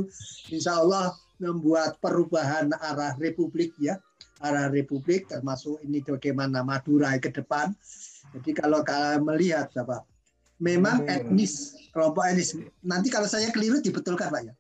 Insya 0.50 0.80
Allah 0.82 1.14
membuat 1.40 2.02
perubahan 2.04 2.74
arah 2.76 3.16
Republik 3.16 3.72
ya 3.80 3.96
arah 4.40 4.72
Republik 4.72 5.28
termasuk 5.28 5.80
ini 5.84 6.00
bagaimana 6.04 6.64
Madura 6.64 7.16
ke 7.20 7.32
depan. 7.32 7.76
Jadi 8.36 8.52
kalau 8.56 8.86
kalian 8.86 9.26
melihat 9.26 9.68
apa, 9.76 10.06
memang 10.62 11.04
etnis 11.08 11.76
kelompok 11.92 12.24
etnis. 12.30 12.56
Nanti 12.84 13.12
kalau 13.12 13.28
saya 13.28 13.52
keliru 13.52 13.84
dibetulkan 13.84 14.32
Pak 14.32 14.42
ya. 14.48 14.54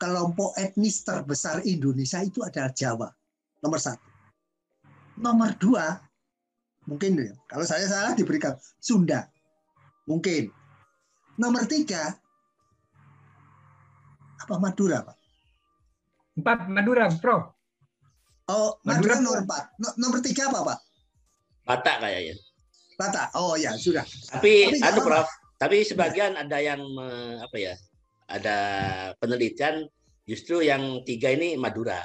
Kelompok 0.00 0.56
etnis 0.56 1.04
terbesar 1.04 1.60
Indonesia 1.68 2.24
itu 2.24 2.40
adalah 2.40 2.72
Jawa 2.72 3.08
nomor 3.60 3.76
satu. 3.76 4.08
Nomor 5.20 5.52
dua 5.60 6.00
mungkin 6.88 7.20
ya. 7.20 7.36
Kalau 7.44 7.68
saya 7.68 7.84
salah 7.84 8.16
diberikan 8.16 8.56
Sunda 8.80 9.28
mungkin. 10.08 10.48
Nomor 11.36 11.68
tiga 11.68 12.16
apa 14.40 14.54
Madura 14.56 15.04
Pak? 15.04 15.20
Empat 16.40 16.72
Madura, 16.72 17.04
Prof. 17.20 17.52
Oh, 18.50 18.80
Madura, 18.82 19.20
nomor 19.20 19.44
empat. 19.44 19.76
Nomor 20.00 20.18
tiga 20.24 20.48
apa, 20.48 20.72
Pak? 20.72 20.78
Batak 21.68 21.96
kayaknya. 22.02 22.34
Batak. 22.96 23.28
Oh 23.36 23.54
ya, 23.60 23.76
sudah. 23.76 24.02
Tapi, 24.32 24.72
Tapi 24.72 24.80
aduh, 24.80 25.04
Prof. 25.04 25.28
Tapi 25.60 25.84
sebagian 25.84 26.40
ada 26.40 26.56
yang 26.58 26.80
apa 27.44 27.56
ya? 27.60 27.74
Ada 28.30 28.58
penelitian 29.18 29.90
justru 30.22 30.62
yang 30.62 31.02
tiga 31.02 31.34
ini 31.34 31.58
Madura. 31.58 31.98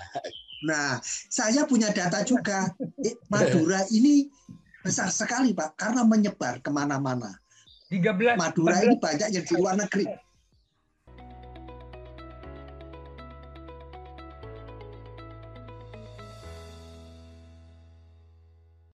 Nah, 0.65 0.97
saya 1.29 1.67
punya 1.69 1.93
data 1.93 2.25
juga. 2.25 2.73
Eh, 3.05 3.13
Madura 3.29 3.85
ini 3.93 4.25
besar 4.81 5.13
sekali, 5.13 5.53
Pak, 5.53 5.77
karena 5.77 6.01
menyebar 6.01 6.57
ke 6.57 6.73
mana-mana. 6.73 7.37
13 7.93 8.33
Madura 8.33 8.81
14. 8.81 8.85
ini 8.89 8.95
banyak 8.97 9.29
yang 9.29 9.45
di 9.45 9.53
luar 9.53 9.75
negeri. 9.77 10.05